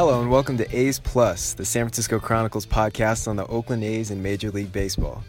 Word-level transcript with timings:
Hello 0.00 0.22
and 0.22 0.30
welcome 0.30 0.56
to 0.56 0.74
A's 0.74 0.98
Plus, 0.98 1.52
the 1.52 1.66
San 1.66 1.84
Francisco 1.84 2.18
Chronicles 2.18 2.64
podcast 2.64 3.28
on 3.28 3.36
the 3.36 3.46
Oakland 3.48 3.84
A's 3.84 4.10
and 4.10 4.22
Major 4.22 4.50
League 4.50 4.72
Baseball. 4.72 5.22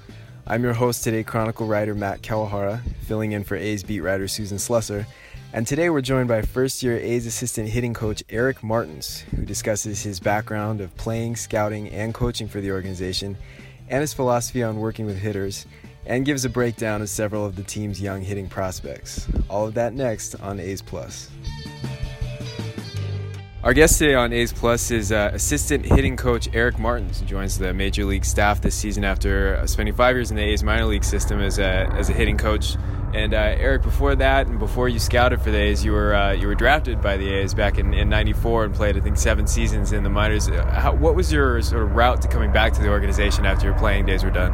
I'm 0.48 0.64
your 0.64 0.72
host 0.72 1.04
today, 1.04 1.26
Chronicle 1.26 1.68
writer 1.68 1.94
Matt 1.94 2.22
Kawahara, 2.22 2.80
filling 3.02 3.34
in 3.34 3.44
for 3.44 3.58
A's 3.58 3.84
beat 3.84 4.00
writer 4.00 4.30
Susan 4.30 4.58
Slusser. 4.58 5.06
And 5.52 5.68
today 5.68 5.90
we're 5.90 6.00
joined 6.00 6.30
by 6.30 6.42
first 6.44 6.84
year 6.84 6.98
A's 6.98 7.26
assistant 7.26 7.68
hitting 7.68 7.94
coach 7.94 8.24
Eric 8.30 8.64
Martins, 8.64 9.26
who 9.36 9.44
discusses 9.44 10.04
his 10.04 10.22
background 10.22 10.80
of 10.80 10.96
playing, 10.96 11.36
scouting, 11.36 11.90
and 11.90 12.14
coaching 12.14 12.48
for 12.48 12.62
the 12.62 12.72
organization, 12.72 13.36
and 13.90 14.00
his 14.00 14.14
philosophy 14.14 14.64
on 14.64 14.80
working 14.80 15.06
with 15.06 15.18
hitters, 15.18 15.66
and 16.06 16.24
gives 16.24 16.46
a 16.46 16.50
breakdown 16.50 17.02
of 17.02 17.10
several 17.10 17.46
of 17.46 17.58
the 17.58 17.64
team's 17.64 18.00
young 18.00 18.22
hitting 18.22 18.48
prospects. 18.48 19.28
All 19.50 19.68
of 19.68 19.74
that 19.74 19.94
next 19.94 20.36
on 20.36 20.62
A's 20.62 20.82
Plus. 20.82 21.30
Our 23.64 23.76
guest 23.76 24.00
today 24.00 24.16
on 24.16 24.34
A's 24.34 24.52
Plus 24.52 24.90
is 24.90 25.12
uh, 25.12 25.30
assistant 25.34 25.86
hitting 25.86 26.18
coach 26.18 26.50
Eric 26.52 26.80
Martins, 26.80 27.20
who 27.20 27.28
joins 27.28 27.60
the 27.60 27.76
major 27.76 28.06
league 28.06 28.26
staff 28.26 28.60
this 28.60 28.74
season 28.74 29.04
after 29.04 29.58
uh, 29.58 29.68
spending 29.68 29.94
five 29.94 30.16
years 30.16 30.32
in 30.32 30.38
the 30.38 30.42
A's 30.42 30.64
minor 30.64 30.86
league 30.86 31.04
system 31.04 31.40
as 31.40 31.60
a, 31.60 31.88
as 31.94 32.10
a 32.10 32.14
hitting 32.14 32.40
coach. 32.40 32.76
And 33.14 33.36
uh, 33.36 33.38
Eric, 33.38 33.84
before 33.84 34.16
that, 34.16 34.48
and 34.48 34.58
before 34.58 34.90
you 34.90 34.98
scouted 34.98 35.44
for 35.44 35.52
the 35.52 35.60
A's, 35.60 35.86
you 35.86 35.92
were 35.92 36.16
uh, 36.16 36.32
you 36.32 36.48
were 36.48 36.56
drafted 36.56 37.04
by 37.04 37.18
the 37.18 37.30
A's 37.32 37.54
back 37.54 37.78
in 37.78 37.92
'94 37.92 38.66
and 38.66 38.74
played, 38.74 38.98
I 38.98 39.00
think, 39.00 39.16
seven 39.16 39.46
seasons 39.46 39.92
in 39.92 40.02
the 40.02 40.10
minors. 40.10 40.50
Uh, 40.50 40.66
how, 40.66 40.96
what 40.96 41.14
was 41.14 41.32
your 41.32 41.62
sort 41.62 41.84
of 41.84 41.92
route 41.92 42.20
to 42.24 42.28
coming 42.28 42.52
back 42.52 42.74
to 42.74 42.82
the 42.82 42.90
organization 42.90 43.46
after 43.46 43.68
your 43.68 43.78
playing 43.78 44.08
days 44.08 44.24
were 44.24 44.32
done? 44.32 44.54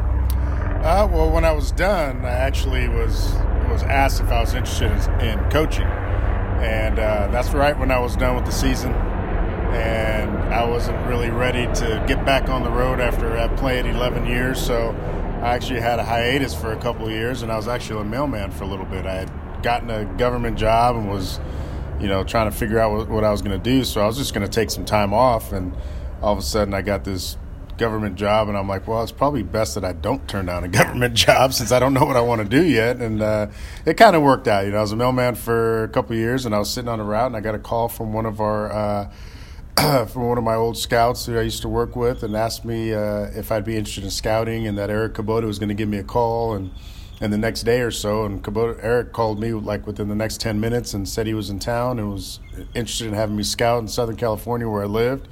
Well, 0.82 1.30
when 1.30 1.46
I 1.46 1.52
was 1.52 1.72
done, 1.72 2.26
I 2.26 2.30
actually 2.30 2.88
was 2.90 3.32
was 3.70 3.82
asked 3.84 4.20
if 4.20 4.28
I 4.28 4.40
was 4.40 4.52
interested 4.52 4.90
in, 5.22 5.38
in 5.38 5.50
coaching 5.50 5.88
and 6.60 6.98
uh, 6.98 7.28
that's 7.30 7.50
right 7.50 7.78
when 7.78 7.90
I 7.90 7.98
was 7.98 8.16
done 8.16 8.36
with 8.36 8.44
the 8.44 8.52
season. 8.52 8.92
And 8.92 10.30
I 10.52 10.64
wasn't 10.64 11.06
really 11.06 11.30
ready 11.30 11.66
to 11.66 12.04
get 12.08 12.24
back 12.24 12.48
on 12.48 12.62
the 12.62 12.70
road 12.70 13.00
after 13.00 13.36
I 13.36 13.48
played 13.48 13.86
11 13.86 14.26
years. 14.26 14.60
So 14.60 14.90
I 15.42 15.54
actually 15.54 15.80
had 15.80 15.98
a 15.98 16.04
hiatus 16.04 16.54
for 16.54 16.72
a 16.72 16.76
couple 16.80 17.06
of 17.06 17.12
years, 17.12 17.42
and 17.42 17.52
I 17.52 17.56
was 17.56 17.68
actually 17.68 18.00
a 18.00 18.04
mailman 18.04 18.50
for 18.50 18.64
a 18.64 18.66
little 18.66 18.86
bit. 18.86 19.06
I 19.06 19.14
had 19.14 19.62
gotten 19.62 19.90
a 19.90 20.04
government 20.16 20.58
job 20.58 20.96
and 20.96 21.08
was, 21.08 21.38
you 22.00 22.08
know, 22.08 22.24
trying 22.24 22.50
to 22.50 22.56
figure 22.56 22.78
out 22.78 22.92
what, 22.92 23.08
what 23.08 23.24
I 23.24 23.30
was 23.30 23.42
going 23.42 23.56
to 23.56 23.62
do. 23.62 23.84
So 23.84 24.00
I 24.00 24.06
was 24.06 24.16
just 24.16 24.34
going 24.34 24.46
to 24.46 24.52
take 24.52 24.70
some 24.70 24.84
time 24.84 25.14
off, 25.14 25.52
and 25.52 25.76
all 26.22 26.32
of 26.32 26.38
a 26.38 26.42
sudden 26.42 26.74
I 26.74 26.82
got 26.82 27.04
this 27.04 27.36
government 27.78 28.16
job, 28.16 28.48
and 28.48 28.58
I'm 28.58 28.68
like, 28.68 28.86
well, 28.86 29.02
it's 29.02 29.12
probably 29.12 29.42
best 29.42 29.74
that 29.74 29.84
I 29.84 29.92
don't 29.92 30.26
turn 30.28 30.46
down 30.46 30.64
a 30.64 30.68
government 30.80 31.14
job 31.14 31.54
since 31.54 31.72
I 31.72 31.78
don't 31.78 31.94
know 31.94 32.04
what 32.04 32.16
I 32.16 32.20
want 32.20 32.42
to 32.42 32.48
do 32.48 32.64
yet. 32.64 32.96
And 32.96 33.22
uh, 33.22 33.46
it 33.86 33.96
kind 33.96 34.14
of 34.14 34.22
worked 34.22 34.48
out. 34.48 34.66
You 34.66 34.72
know, 34.72 34.78
I 34.78 34.82
was 34.82 34.92
a 34.92 34.96
mailman 34.96 35.34
for 35.34 35.84
a 35.84 35.88
couple 35.88 36.16
years, 36.16 36.44
and 36.44 36.54
I 36.54 36.58
was 36.58 36.70
sitting 36.70 36.88
on 36.88 37.00
a 37.00 37.04
route, 37.04 37.26
and 37.26 37.36
I 37.36 37.40
got 37.40 37.54
a 37.54 37.58
call 37.58 37.88
from 37.88 38.12
one 38.12 38.26
of 38.26 38.40
our. 38.40 38.72
Uh, 38.72 39.10
from 40.06 40.26
one 40.26 40.36
of 40.36 40.42
my 40.42 40.56
old 40.56 40.76
scouts 40.76 41.26
who 41.26 41.38
I 41.38 41.42
used 41.42 41.62
to 41.62 41.68
work 41.68 41.94
with, 41.94 42.24
and 42.24 42.34
asked 42.34 42.64
me 42.64 42.92
uh, 42.92 43.30
if 43.32 43.52
I'd 43.52 43.64
be 43.64 43.76
interested 43.76 44.02
in 44.02 44.10
scouting, 44.10 44.66
and 44.66 44.76
that 44.76 44.90
Eric 44.90 45.14
Kubota 45.14 45.44
was 45.44 45.60
going 45.60 45.68
to 45.68 45.74
give 45.74 45.88
me 45.88 45.98
a 45.98 46.02
call, 46.02 46.54
and 46.54 46.72
and 47.20 47.32
the 47.32 47.38
next 47.38 47.62
day 47.62 47.80
or 47.80 47.90
so, 47.90 48.24
and 48.24 48.42
Kubota, 48.42 48.78
Eric 48.82 49.12
called 49.12 49.40
me 49.40 49.52
like 49.52 49.86
within 49.86 50.08
the 50.08 50.14
next 50.14 50.40
ten 50.40 50.60
minutes 50.60 50.94
and 50.94 51.08
said 51.08 51.26
he 51.26 51.34
was 51.34 51.50
in 51.50 51.58
town 51.58 51.98
and 51.98 52.10
was 52.12 52.40
interested 52.74 53.08
in 53.08 53.14
having 53.14 53.36
me 53.36 53.42
scout 53.42 53.80
in 53.80 53.88
Southern 53.88 54.16
California 54.16 54.68
where 54.68 54.82
I 54.82 54.86
lived, 54.86 55.28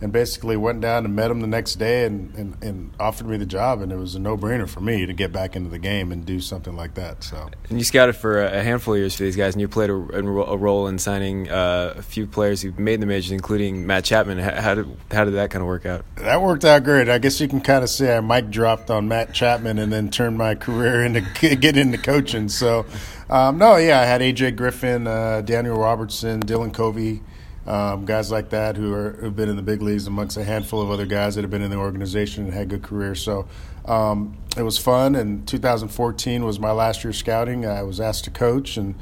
and 0.00 0.12
basically 0.12 0.56
went 0.56 0.80
down 0.80 1.04
and 1.04 1.14
met 1.14 1.30
him 1.30 1.40
the 1.40 1.46
next 1.46 1.74
day 1.76 2.04
and, 2.04 2.32
and, 2.36 2.62
and 2.62 2.92
offered 3.00 3.26
me 3.26 3.36
the 3.36 3.46
job 3.46 3.80
and 3.80 3.90
it 3.90 3.96
was 3.96 4.14
a 4.14 4.18
no-brainer 4.18 4.68
for 4.68 4.80
me 4.80 5.04
to 5.06 5.12
get 5.12 5.32
back 5.32 5.56
into 5.56 5.68
the 5.68 5.78
game 5.78 6.12
and 6.12 6.24
do 6.24 6.40
something 6.40 6.76
like 6.76 6.94
that 6.94 7.24
so. 7.24 7.48
And 7.68 7.78
you 7.78 7.84
scouted 7.84 8.14
for 8.14 8.42
a 8.42 8.62
handful 8.62 8.94
of 8.94 9.00
years 9.00 9.16
for 9.16 9.24
these 9.24 9.36
guys 9.36 9.54
and 9.54 9.60
you 9.60 9.66
played 9.68 9.90
a, 9.90 9.94
a 9.94 10.56
role 10.56 10.86
in 10.86 10.98
signing 10.98 11.50
uh, 11.50 11.94
a 11.96 12.02
few 12.02 12.26
players 12.26 12.62
who 12.62 12.72
made 12.78 13.00
the 13.00 13.06
majors 13.06 13.32
including 13.32 13.86
Matt 13.86 14.04
Chapman. 14.04 14.38
How 14.38 14.74
did, 14.74 14.86
how 15.10 15.24
did 15.24 15.34
that 15.34 15.50
kind 15.50 15.62
of 15.62 15.66
work 15.66 15.84
out? 15.84 16.04
That 16.16 16.40
worked 16.42 16.64
out 16.64 16.84
great. 16.84 17.08
I 17.08 17.18
guess 17.18 17.40
you 17.40 17.48
can 17.48 17.60
kind 17.60 17.82
of 17.82 17.90
say 17.90 18.16
I 18.16 18.20
mic 18.20 18.50
dropped 18.50 18.90
on 18.90 19.08
Matt 19.08 19.34
Chapman 19.34 19.78
and 19.78 19.92
then 19.92 20.10
turned 20.10 20.38
my 20.38 20.54
career 20.54 21.04
into 21.04 21.20
get 21.56 21.76
into 21.76 21.98
coaching 21.98 22.48
so 22.48 22.86
um, 23.28 23.58
no 23.58 23.76
yeah 23.76 24.00
I 24.00 24.04
had 24.04 24.20
AJ 24.20 24.56
Griffin 24.56 25.06
uh, 25.06 25.40
Daniel 25.40 25.76
Robertson 25.76 26.40
Dylan 26.40 26.72
Covey 26.72 27.20
um, 27.68 28.06
guys 28.06 28.30
like 28.30 28.48
that 28.48 28.78
who 28.78 28.94
are 28.94 29.10
who've 29.20 29.36
been 29.36 29.50
in 29.50 29.56
the 29.56 29.62
big 29.62 29.82
leagues 29.82 30.06
amongst 30.06 30.38
a 30.38 30.44
handful 30.44 30.80
of 30.80 30.90
other 30.90 31.04
guys 31.04 31.34
that 31.34 31.42
have 31.42 31.50
been 31.50 31.60
in 31.60 31.70
the 31.70 31.76
organization 31.76 32.44
and 32.44 32.54
had 32.54 32.70
good 32.70 32.82
careers. 32.82 33.20
So 33.20 33.46
um, 33.84 34.38
it 34.56 34.62
was 34.62 34.78
fun. 34.78 35.14
And 35.14 35.46
2014 35.46 36.46
was 36.46 36.58
my 36.58 36.70
last 36.70 37.04
year 37.04 37.12
scouting. 37.12 37.66
I 37.66 37.82
was 37.82 38.00
asked 38.00 38.24
to 38.24 38.30
coach, 38.30 38.78
and 38.78 38.94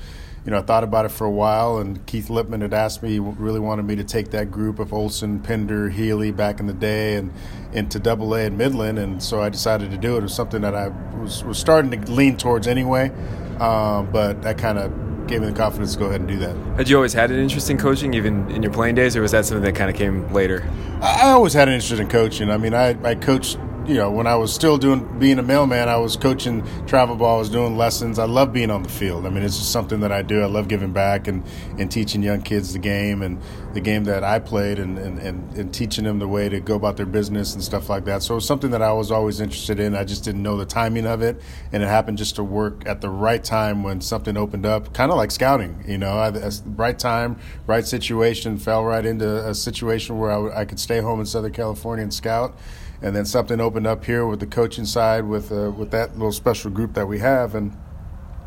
you 0.44 0.50
know 0.50 0.58
I 0.58 0.62
thought 0.62 0.82
about 0.82 1.04
it 1.04 1.10
for 1.10 1.24
a 1.24 1.30
while. 1.30 1.78
And 1.78 2.04
Keith 2.06 2.26
Lieppman 2.26 2.60
had 2.60 2.74
asked 2.74 3.04
me, 3.04 3.10
he 3.10 3.18
really 3.20 3.60
wanted 3.60 3.84
me 3.84 3.94
to 3.94 4.04
take 4.04 4.32
that 4.32 4.50
group 4.50 4.80
of 4.80 4.92
Olson, 4.92 5.38
Pinder, 5.38 5.88
Healy 5.88 6.32
back 6.32 6.58
in 6.58 6.66
the 6.66 6.74
day, 6.74 7.14
and 7.14 7.32
into 7.72 8.00
Double 8.00 8.34
A 8.34 8.46
and 8.46 8.58
Midland. 8.58 8.98
And 8.98 9.22
so 9.22 9.40
I 9.40 9.48
decided 9.48 9.92
to 9.92 9.96
do 9.96 10.16
it. 10.16 10.18
It 10.18 10.22
was 10.22 10.34
something 10.34 10.62
that 10.62 10.74
I 10.74 10.88
was 11.20 11.44
was 11.44 11.58
starting 11.58 11.92
to 11.92 12.10
lean 12.10 12.36
towards 12.36 12.66
anyway. 12.66 13.12
Um, 13.60 14.10
but 14.10 14.42
that 14.42 14.58
kind 14.58 14.76
of 14.76 15.05
gave 15.26 15.40
me 15.40 15.48
the 15.48 15.56
confidence 15.56 15.92
to 15.94 15.98
go 15.98 16.06
ahead 16.06 16.20
and 16.20 16.28
do 16.28 16.38
that. 16.38 16.56
Had 16.76 16.88
you 16.88 16.96
always 16.96 17.12
had 17.12 17.30
an 17.30 17.38
interest 17.38 17.70
in 17.70 17.78
coaching, 17.78 18.14
even 18.14 18.50
in 18.50 18.62
your 18.62 18.72
playing 18.72 18.94
days, 18.94 19.16
or 19.16 19.22
was 19.22 19.32
that 19.32 19.44
something 19.44 19.64
that 19.64 19.74
kind 19.74 19.90
of 19.90 19.96
came 19.96 20.32
later? 20.32 20.68
I 21.00 21.30
always 21.30 21.52
had 21.52 21.68
an 21.68 21.74
interest 21.74 22.00
in 22.00 22.08
coaching. 22.08 22.50
I 22.50 22.56
mean, 22.56 22.74
I, 22.74 22.96
I 23.02 23.14
coached 23.14 23.58
you 23.86 23.94
know, 23.94 24.10
when 24.10 24.26
I 24.26 24.34
was 24.34 24.52
still 24.52 24.78
doing 24.78 25.18
being 25.18 25.38
a 25.38 25.42
mailman, 25.42 25.88
I 25.88 25.96
was 25.96 26.16
coaching 26.16 26.66
travel 26.86 27.14
ball, 27.16 27.36
I 27.36 27.38
was 27.38 27.50
doing 27.50 27.76
lessons. 27.76 28.18
I 28.18 28.24
love 28.24 28.52
being 28.52 28.70
on 28.70 28.82
the 28.82 28.88
field. 28.88 29.26
I 29.26 29.30
mean, 29.30 29.44
it's 29.44 29.58
just 29.58 29.70
something 29.70 30.00
that 30.00 30.10
I 30.10 30.22
do. 30.22 30.42
I 30.42 30.46
love 30.46 30.68
giving 30.68 30.92
back 30.92 31.28
and, 31.28 31.44
and 31.78 31.90
teaching 31.90 32.22
young 32.22 32.42
kids 32.42 32.72
the 32.72 32.78
game 32.78 33.22
and 33.22 33.40
the 33.76 33.80
game 33.82 34.04
that 34.04 34.24
I 34.24 34.38
played 34.38 34.78
and, 34.78 34.98
and, 34.98 35.18
and, 35.18 35.52
and 35.52 35.72
teaching 35.72 36.04
them 36.04 36.18
the 36.18 36.26
way 36.26 36.48
to 36.48 36.60
go 36.60 36.76
about 36.76 36.96
their 36.96 37.04
business 37.04 37.52
and 37.52 37.62
stuff 37.62 37.90
like 37.90 38.06
that. 38.06 38.22
So 38.22 38.32
it 38.32 38.36
was 38.36 38.46
something 38.46 38.70
that 38.70 38.80
I 38.80 38.90
was 38.94 39.10
always 39.10 39.38
interested 39.38 39.78
in. 39.78 39.94
I 39.94 40.02
just 40.02 40.24
didn't 40.24 40.42
know 40.42 40.56
the 40.56 40.64
timing 40.64 41.04
of 41.04 41.20
it, 41.20 41.42
and 41.72 41.82
it 41.82 41.86
happened 41.86 42.16
just 42.16 42.36
to 42.36 42.42
work 42.42 42.86
at 42.86 43.02
the 43.02 43.10
right 43.10 43.44
time 43.44 43.82
when 43.82 44.00
something 44.00 44.34
opened 44.34 44.64
up, 44.64 44.94
kind 44.94 45.10
of 45.10 45.18
like 45.18 45.30
scouting. 45.30 45.84
You 45.86 45.98
know, 45.98 46.12
I, 46.12 46.32
right 46.64 46.98
time, 46.98 47.38
right 47.66 47.86
situation, 47.86 48.56
fell 48.56 48.82
right 48.82 49.04
into 49.04 49.46
a 49.46 49.54
situation 49.54 50.18
where 50.18 50.30
I, 50.30 50.62
I 50.62 50.64
could 50.64 50.80
stay 50.80 51.00
home 51.00 51.20
in 51.20 51.26
Southern 51.26 51.52
California 51.52 52.02
and 52.02 52.14
scout 52.14 52.58
and 53.02 53.14
then 53.14 53.26
something 53.26 53.60
opened 53.60 53.86
up 53.86 54.06
here 54.06 54.26
with 54.26 54.40
the 54.40 54.46
coaching 54.46 54.86
side 54.86 55.26
with 55.26 55.52
uh, 55.52 55.70
with 55.70 55.90
that 55.90 56.14
little 56.14 56.32
special 56.32 56.70
group 56.70 56.94
that 56.94 57.06
we 57.06 57.18
have, 57.18 57.54
and 57.54 57.76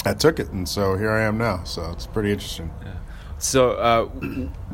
I 0.05 0.15
took 0.15 0.39
it, 0.39 0.49
and 0.49 0.67
so 0.67 0.97
here 0.97 1.11
I 1.11 1.21
am 1.21 1.37
now. 1.37 1.65
So 1.65 1.91
it's 1.91 2.07
pretty 2.07 2.31
interesting. 2.31 2.71
Yeah. 2.83 2.95
So, 3.39 3.71
uh, 3.71 4.05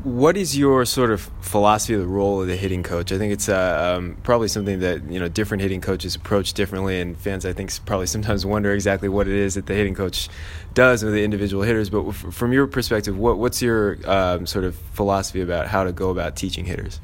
what 0.04 0.36
is 0.36 0.58
your 0.58 0.86
sort 0.86 1.12
of 1.12 1.22
philosophy 1.42 1.94
of 1.94 2.00
the 2.00 2.08
role 2.08 2.42
of 2.42 2.48
the 2.48 2.56
hitting 2.56 2.82
coach? 2.82 3.12
I 3.12 3.20
think 3.20 3.32
it's 3.32 3.48
uh, 3.48 3.96
um, 3.98 4.18
probably 4.24 4.48
something 4.48 4.80
that 4.80 5.04
you 5.04 5.20
know 5.20 5.28
different 5.28 5.62
hitting 5.62 5.82
coaches 5.82 6.16
approach 6.16 6.54
differently, 6.54 7.00
and 7.00 7.16
fans 7.16 7.46
I 7.46 7.54
think 7.54 7.72
probably 7.86 8.08
sometimes 8.16 8.44
wonder 8.44 8.74
exactly 8.74 9.08
what 9.08 9.28
it 9.28 9.36
is 9.36 9.54
that 9.54 9.68
the 9.68 9.76
hitting 9.76 9.94
coach 9.94 10.30
does 10.74 11.04
with 11.04 11.14
the 11.14 11.24
individual 11.24 11.62
hitters. 11.62 11.92
But 11.92 12.08
f- 12.08 12.34
from 12.34 12.54
your 12.54 12.66
perspective, 12.66 13.16
what, 13.18 13.38
what's 13.38 13.62
your 13.62 13.98
um, 14.10 14.48
sort 14.48 14.66
of 14.66 14.76
philosophy 14.76 15.42
about 15.42 15.68
how 15.68 15.84
to 15.84 15.92
go 15.92 16.10
about 16.10 16.36
teaching 16.36 16.66
hitters? 16.66 17.00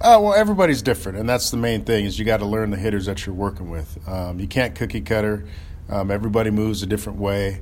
Uh, 0.00 0.18
well, 0.20 0.34
everybody's 0.34 0.82
different, 0.82 1.16
and 1.16 1.28
that's 1.28 1.52
the 1.52 1.56
main 1.56 1.84
thing 1.84 2.06
is 2.06 2.18
you 2.18 2.24
got 2.24 2.38
to 2.38 2.46
learn 2.46 2.70
the 2.70 2.76
hitters 2.76 3.06
that 3.06 3.24
you're 3.24 3.36
working 3.36 3.70
with. 3.70 3.96
Um, 4.08 4.40
you 4.40 4.48
can't 4.48 4.74
cookie 4.74 5.00
cutter. 5.00 5.46
Um, 5.88 6.10
everybody 6.10 6.50
moves 6.50 6.82
a 6.82 6.86
different 6.86 7.20
way. 7.20 7.60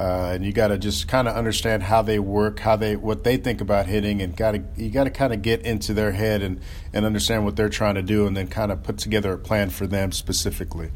Uh, 0.00 0.30
and 0.32 0.46
you 0.46 0.50
got 0.50 0.68
to 0.68 0.78
just 0.78 1.08
kind 1.08 1.28
of 1.28 1.36
understand 1.36 1.82
how 1.82 2.00
they 2.00 2.18
work, 2.18 2.58
how 2.60 2.74
they 2.74 2.96
what 2.96 3.22
they 3.22 3.36
think 3.36 3.60
about 3.60 3.84
hitting, 3.84 4.22
and 4.22 4.34
got 4.34 4.52
to 4.52 4.64
you 4.74 4.88
got 4.88 5.04
to 5.04 5.10
kind 5.10 5.30
of 5.30 5.42
get 5.42 5.60
into 5.60 5.92
their 5.92 6.12
head 6.12 6.40
and 6.40 6.58
and 6.94 7.04
understand 7.04 7.44
what 7.44 7.54
they're 7.54 7.68
trying 7.68 7.96
to 7.96 8.02
do, 8.02 8.26
and 8.26 8.34
then 8.34 8.46
kind 8.46 8.72
of 8.72 8.82
put 8.82 8.96
together 8.96 9.34
a 9.34 9.38
plan 9.38 9.68
for 9.68 9.86
them 9.86 10.10
specifically. 10.10 10.90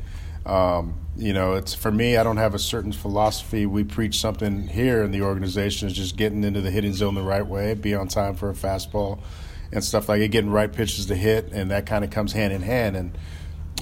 Um, 0.46 0.94
you 1.18 1.34
know, 1.34 1.52
it's 1.52 1.74
for 1.74 1.90
me. 1.90 2.16
I 2.16 2.22
don't 2.22 2.38
have 2.38 2.54
a 2.54 2.58
certain 2.58 2.92
philosophy. 2.92 3.66
We 3.66 3.84
preach 3.84 4.20
something 4.20 4.68
here 4.68 5.02
in 5.02 5.10
the 5.10 5.20
organization 5.20 5.86
is 5.86 5.94
just 5.94 6.16
getting 6.16 6.42
into 6.42 6.62
the 6.62 6.70
hitting 6.70 6.94
zone 6.94 7.14
the 7.14 7.22
right 7.22 7.46
way, 7.46 7.74
be 7.74 7.94
on 7.94 8.08
time 8.08 8.34
for 8.34 8.48
a 8.48 8.54
fastball, 8.54 9.20
and 9.70 9.84
stuff 9.84 10.08
like 10.08 10.22
it, 10.22 10.28
getting 10.28 10.50
right 10.50 10.72
pitches 10.72 11.04
to 11.06 11.14
hit, 11.14 11.52
and 11.52 11.70
that 11.72 11.84
kind 11.84 12.04
of 12.04 12.10
comes 12.10 12.32
hand 12.32 12.54
in 12.54 12.62
hand. 12.62 12.96
And 12.96 13.18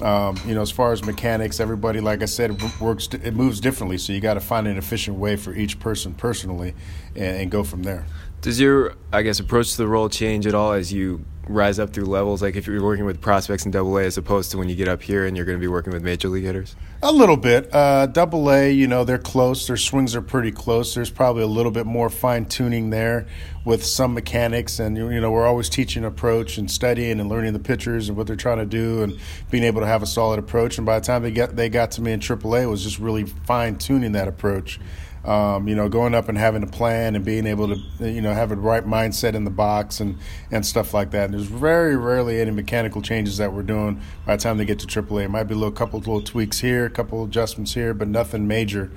um, 0.01 0.37
you 0.45 0.55
know, 0.55 0.61
as 0.61 0.71
far 0.71 0.91
as 0.91 1.03
mechanics, 1.03 1.59
everybody, 1.59 1.99
like 1.99 2.21
I 2.23 2.25
said, 2.25 2.61
works. 2.79 3.07
It 3.11 3.35
moves 3.35 3.59
differently, 3.59 3.97
so 3.97 4.11
you 4.11 4.19
got 4.19 4.33
to 4.33 4.39
find 4.39 4.67
an 4.67 4.77
efficient 4.77 5.17
way 5.17 5.35
for 5.35 5.53
each 5.53 5.79
person 5.79 6.13
personally, 6.13 6.73
and, 7.15 7.41
and, 7.41 7.51
go 7.51 7.63
from 7.63 7.83
there. 7.83 8.05
Does 8.41 8.59
your, 8.59 8.95
I 9.11 9.21
guess, 9.21 9.39
approach 9.39 9.71
to 9.71 9.77
the 9.77 9.87
role 9.87 10.09
change 10.09 10.47
at 10.47 10.55
all 10.55 10.71
as 10.71 10.91
you 10.91 11.23
rise 11.47 11.79
up 11.79 11.91
through 11.91 12.05
levels? 12.05 12.41
Like 12.41 12.55
if 12.55 12.67
you're 12.67 12.83
working 12.83 13.05
with 13.05 13.21
prospects 13.21 13.65
in 13.65 13.71
Double 13.71 13.97
A, 13.97 14.03
as 14.03 14.17
opposed 14.17 14.51
to 14.51 14.57
when 14.57 14.69
you 14.69 14.75
get 14.75 14.87
up 14.87 15.01
here 15.01 15.25
and 15.25 15.35
you're 15.35 15.45
going 15.45 15.57
to 15.57 15.61
be 15.61 15.67
working 15.67 15.93
with 15.93 16.03
major 16.03 16.29
league 16.29 16.43
hitters. 16.43 16.75
A 17.01 17.11
little 17.11 17.37
bit. 17.37 17.73
Uh, 17.73 18.05
double 18.05 18.49
A, 18.49 18.71
you 18.71 18.87
know, 18.87 19.03
they're 19.03 19.17
close. 19.17 19.67
Their 19.67 19.77
swings 19.77 20.15
are 20.15 20.21
pretty 20.21 20.51
close. 20.51 20.95
There's 20.95 21.11
probably 21.11 21.43
a 21.43 21.47
little 21.47 21.71
bit 21.71 21.85
more 21.85 22.09
fine 22.09 22.45
tuning 22.45 22.89
there 22.89 23.27
with 23.65 23.85
some 23.85 24.13
mechanics, 24.13 24.79
and 24.79 24.97
you 24.97 25.21
know, 25.21 25.31
we're 25.31 25.47
always 25.47 25.69
teaching 25.69 26.03
approach 26.03 26.57
and 26.57 26.69
studying 26.69 27.19
and 27.19 27.29
learning 27.29 27.53
the 27.53 27.59
pitchers 27.59 28.09
and 28.09 28.17
what 28.17 28.27
they're 28.27 28.35
trying 28.35 28.57
to 28.57 28.65
do, 28.65 29.03
and 29.03 29.17
being 29.51 29.63
able 29.63 29.81
to 29.81 29.87
have 29.87 30.03
a 30.03 30.05
solid 30.05 30.39
approach. 30.39 30.77
And 30.77 30.85
by 30.85 30.99
the 30.99 31.05
time 31.05 31.23
they 31.23 31.31
got 31.31 31.55
they 31.55 31.69
got 31.69 31.91
to 31.91 32.01
me 32.01 32.11
in 32.11 32.19
Triple 32.19 32.55
A, 32.55 32.67
was 32.67 32.83
just 32.83 32.99
really 32.99 33.23
fine 33.23 33.77
tuning 33.77 34.13
that 34.13 34.27
approach. 34.27 34.79
Um, 35.25 35.69
you 35.69 35.75
know, 35.75 35.87
going 35.87 36.13
up 36.13 36.27
and 36.27 36.37
having 36.37 36.63
a 36.63 36.67
plan 36.67 37.15
and 37.15 37.23
being 37.23 37.45
able 37.45 37.69
to, 37.69 38.11
you 38.11 38.19
know, 38.19 38.33
have 38.33 38.51
a 38.51 38.57
right 38.57 38.85
mindset 38.85 39.35
in 39.35 39.45
the 39.45 39.51
box 39.51 40.01
and, 40.01 40.17
and 40.51 40.65
stuff 40.65 40.93
like 40.93 41.11
that. 41.11 41.25
And 41.25 41.33
there's 41.33 41.47
very 41.47 41.95
rarely 41.95 42.41
any 42.41 42.51
mechanical 42.51 43.01
changes 43.01 43.37
that 43.37 43.53
we're 43.53 43.63
doing 43.63 44.01
by 44.25 44.35
the 44.35 44.43
time 44.43 44.57
they 44.57 44.65
get 44.65 44.79
to 44.79 44.87
AAA. 44.87 45.23
It 45.23 45.29
might 45.29 45.43
be 45.43 45.53
a 45.53 45.57
little 45.57 45.71
couple 45.71 45.99
little 45.99 46.21
tweaks 46.21 46.59
here, 46.59 46.85
a 46.85 46.89
couple 46.89 47.23
adjustments 47.23 47.73
here, 47.73 47.93
but 47.93 48.09
nothing 48.09 48.49
major. 48.49 48.91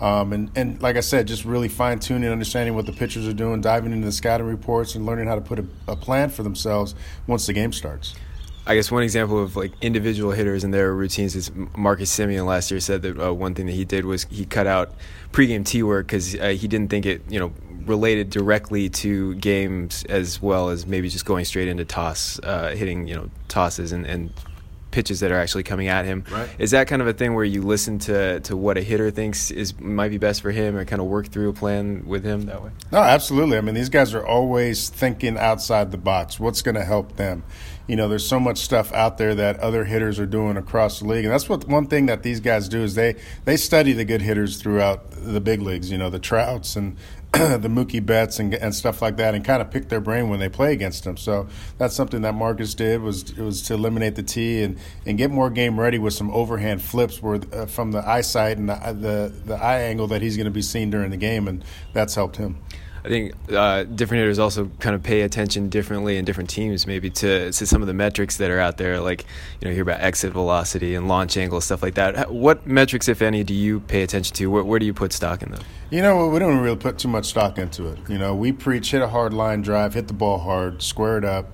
Um, 0.00 0.32
and, 0.32 0.50
and 0.56 0.80
like 0.82 0.96
I 0.96 1.00
said, 1.00 1.26
just 1.26 1.44
really 1.44 1.68
fine 1.68 1.98
tuning, 1.98 2.30
understanding 2.30 2.74
what 2.74 2.86
the 2.86 2.92
pitchers 2.92 3.28
are 3.28 3.34
doing, 3.34 3.60
diving 3.60 3.92
into 3.92 4.06
the 4.06 4.12
scouting 4.12 4.46
reports, 4.46 4.94
and 4.94 5.04
learning 5.04 5.28
how 5.28 5.34
to 5.34 5.42
put 5.42 5.58
a, 5.58 5.66
a 5.88 5.96
plan 5.96 6.30
for 6.30 6.42
themselves 6.42 6.94
once 7.26 7.46
the 7.46 7.52
game 7.52 7.72
starts. 7.72 8.14
I 8.66 8.74
guess 8.74 8.90
one 8.90 9.02
example 9.02 9.42
of 9.42 9.56
like 9.56 9.72
individual 9.80 10.32
hitters 10.32 10.64
and 10.64 10.72
their 10.72 10.94
routines 10.94 11.34
is 11.34 11.50
Marcus 11.76 12.16
Semien 12.16 12.46
last 12.46 12.70
year 12.70 12.80
said 12.80 13.02
that 13.02 13.18
uh, 13.18 13.32
one 13.32 13.54
thing 13.54 13.66
that 13.66 13.72
he 13.72 13.84
did 13.84 14.04
was 14.04 14.24
he 14.30 14.44
cut 14.44 14.66
out 14.66 14.92
pregame 15.32 15.64
tee 15.64 15.82
work 15.82 16.06
because 16.06 16.34
uh, 16.36 16.48
he 16.48 16.68
didn't 16.68 16.88
think 16.88 17.06
it 17.06 17.22
you 17.28 17.38
know 17.38 17.52
related 17.86 18.30
directly 18.30 18.88
to 18.88 19.34
games 19.36 20.04
as 20.04 20.40
well 20.40 20.68
as 20.68 20.86
maybe 20.86 21.08
just 21.08 21.24
going 21.24 21.44
straight 21.44 21.68
into 21.68 21.84
toss, 21.84 22.38
uh, 22.42 22.74
hitting 22.76 23.06
you 23.06 23.14
know 23.14 23.30
tosses 23.48 23.92
and, 23.92 24.06
and 24.06 24.32
pitches 24.90 25.20
that 25.20 25.30
are 25.30 25.38
actually 25.38 25.62
coming 25.62 25.88
at 25.88 26.04
him. 26.04 26.24
Right. 26.30 26.48
Is 26.58 26.72
that 26.72 26.88
kind 26.88 27.00
of 27.00 27.08
a 27.08 27.12
thing 27.12 27.34
where 27.34 27.44
you 27.44 27.62
listen 27.62 27.98
to, 28.00 28.40
to 28.40 28.56
what 28.56 28.76
a 28.76 28.82
hitter 28.82 29.10
thinks 29.10 29.50
is 29.50 29.78
might 29.78 30.08
be 30.08 30.18
best 30.18 30.42
for 30.42 30.50
him, 30.50 30.76
and 30.76 30.86
kind 30.86 31.00
of 31.00 31.06
work 31.08 31.28
through 31.28 31.50
a 31.50 31.52
plan 31.52 32.04
with 32.06 32.24
him 32.24 32.46
that 32.46 32.62
way? 32.62 32.70
No, 32.90 32.98
absolutely. 32.98 33.56
I 33.56 33.60
mean, 33.60 33.74
these 33.74 33.88
guys 33.88 34.14
are 34.14 34.26
always 34.26 34.88
thinking 34.88 35.38
outside 35.38 35.92
the 35.92 35.98
box. 35.98 36.40
What's 36.40 36.62
going 36.62 36.74
to 36.74 36.84
help 36.84 37.16
them? 37.16 37.44
You 37.90 37.96
know, 37.96 38.06
there's 38.06 38.24
so 38.24 38.38
much 38.38 38.58
stuff 38.58 38.92
out 38.92 39.18
there 39.18 39.34
that 39.34 39.58
other 39.58 39.84
hitters 39.84 40.20
are 40.20 40.26
doing 40.26 40.56
across 40.56 41.00
the 41.00 41.06
league, 41.06 41.24
and 41.24 41.34
that's 41.34 41.48
what 41.48 41.66
one 41.66 41.86
thing 41.86 42.06
that 42.06 42.22
these 42.22 42.38
guys 42.38 42.68
do 42.68 42.84
is 42.84 42.94
they 42.94 43.16
they 43.46 43.56
study 43.56 43.92
the 43.92 44.04
good 44.04 44.22
hitters 44.22 44.62
throughout 44.62 45.10
the 45.10 45.40
big 45.40 45.60
leagues. 45.60 45.90
You 45.90 45.98
know, 45.98 46.08
the 46.08 46.20
Trouts 46.20 46.76
and 46.76 46.96
the 47.32 47.68
Mookie 47.68 48.04
Betts 48.06 48.38
and, 48.38 48.54
and 48.54 48.72
stuff 48.72 49.02
like 49.02 49.16
that, 49.16 49.34
and 49.34 49.44
kind 49.44 49.60
of 49.60 49.72
pick 49.72 49.88
their 49.88 50.00
brain 50.00 50.28
when 50.28 50.38
they 50.38 50.48
play 50.48 50.72
against 50.72 51.02
them. 51.02 51.16
So 51.16 51.48
that's 51.78 51.96
something 51.96 52.22
that 52.22 52.36
Marcus 52.36 52.74
did 52.74 53.02
was 53.02 53.34
was 53.34 53.60
to 53.62 53.74
eliminate 53.74 54.14
the 54.14 54.22
tee 54.22 54.62
and, 54.62 54.78
and 55.04 55.18
get 55.18 55.32
more 55.32 55.50
game 55.50 55.80
ready 55.80 55.98
with 55.98 56.14
some 56.14 56.30
overhand 56.30 56.82
flips, 56.82 57.20
where 57.20 57.40
uh, 57.52 57.66
from 57.66 57.90
the 57.90 58.08
eyesight 58.08 58.56
and 58.56 58.68
the 58.68 58.74
the, 58.92 59.32
the 59.46 59.56
eye 59.56 59.80
angle 59.80 60.06
that 60.06 60.22
he's 60.22 60.36
going 60.36 60.44
to 60.44 60.52
be 60.52 60.62
seen 60.62 60.90
during 60.90 61.10
the 61.10 61.16
game, 61.16 61.48
and 61.48 61.64
that's 61.92 62.14
helped 62.14 62.36
him. 62.36 62.62
I 63.04 63.08
think 63.08 63.34
uh, 63.50 63.84
different 63.84 64.20
hitters 64.20 64.38
also 64.38 64.70
kind 64.78 64.94
of 64.94 65.02
pay 65.02 65.22
attention 65.22 65.68
differently 65.68 66.16
in 66.18 66.24
different 66.24 66.50
teams, 66.50 66.86
maybe 66.86 67.10
to, 67.10 67.50
to 67.50 67.66
some 67.66 67.80
of 67.80 67.88
the 67.88 67.94
metrics 67.94 68.36
that 68.36 68.50
are 68.50 68.60
out 68.60 68.76
there, 68.76 69.00
like 69.00 69.24
you 69.60 69.68
know, 69.68 69.74
hear 69.74 69.82
about 69.82 70.00
exit 70.00 70.32
velocity 70.32 70.94
and 70.94 71.08
launch 71.08 71.36
angle, 71.36 71.60
stuff 71.60 71.82
like 71.82 71.94
that. 71.94 72.30
What 72.30 72.66
metrics, 72.66 73.08
if 73.08 73.22
any, 73.22 73.42
do 73.42 73.54
you 73.54 73.80
pay 73.80 74.02
attention 74.02 74.36
to? 74.36 74.46
Where, 74.46 74.64
where 74.64 74.78
do 74.78 74.86
you 74.86 74.94
put 74.94 75.12
stock 75.12 75.42
in 75.42 75.50
them? 75.52 75.62
You 75.90 76.02
know, 76.02 76.28
we 76.28 76.38
don't 76.38 76.58
really 76.58 76.76
put 76.76 76.98
too 76.98 77.08
much 77.08 77.26
stock 77.26 77.58
into 77.58 77.88
it. 77.88 77.98
You 78.08 78.18
know, 78.18 78.34
we 78.34 78.52
preach 78.52 78.90
hit 78.90 79.02
a 79.02 79.08
hard 79.08 79.32
line 79.32 79.62
drive, 79.62 79.94
hit 79.94 80.06
the 80.06 80.14
ball 80.14 80.38
hard, 80.38 80.82
square 80.82 81.18
it 81.18 81.24
up 81.24 81.46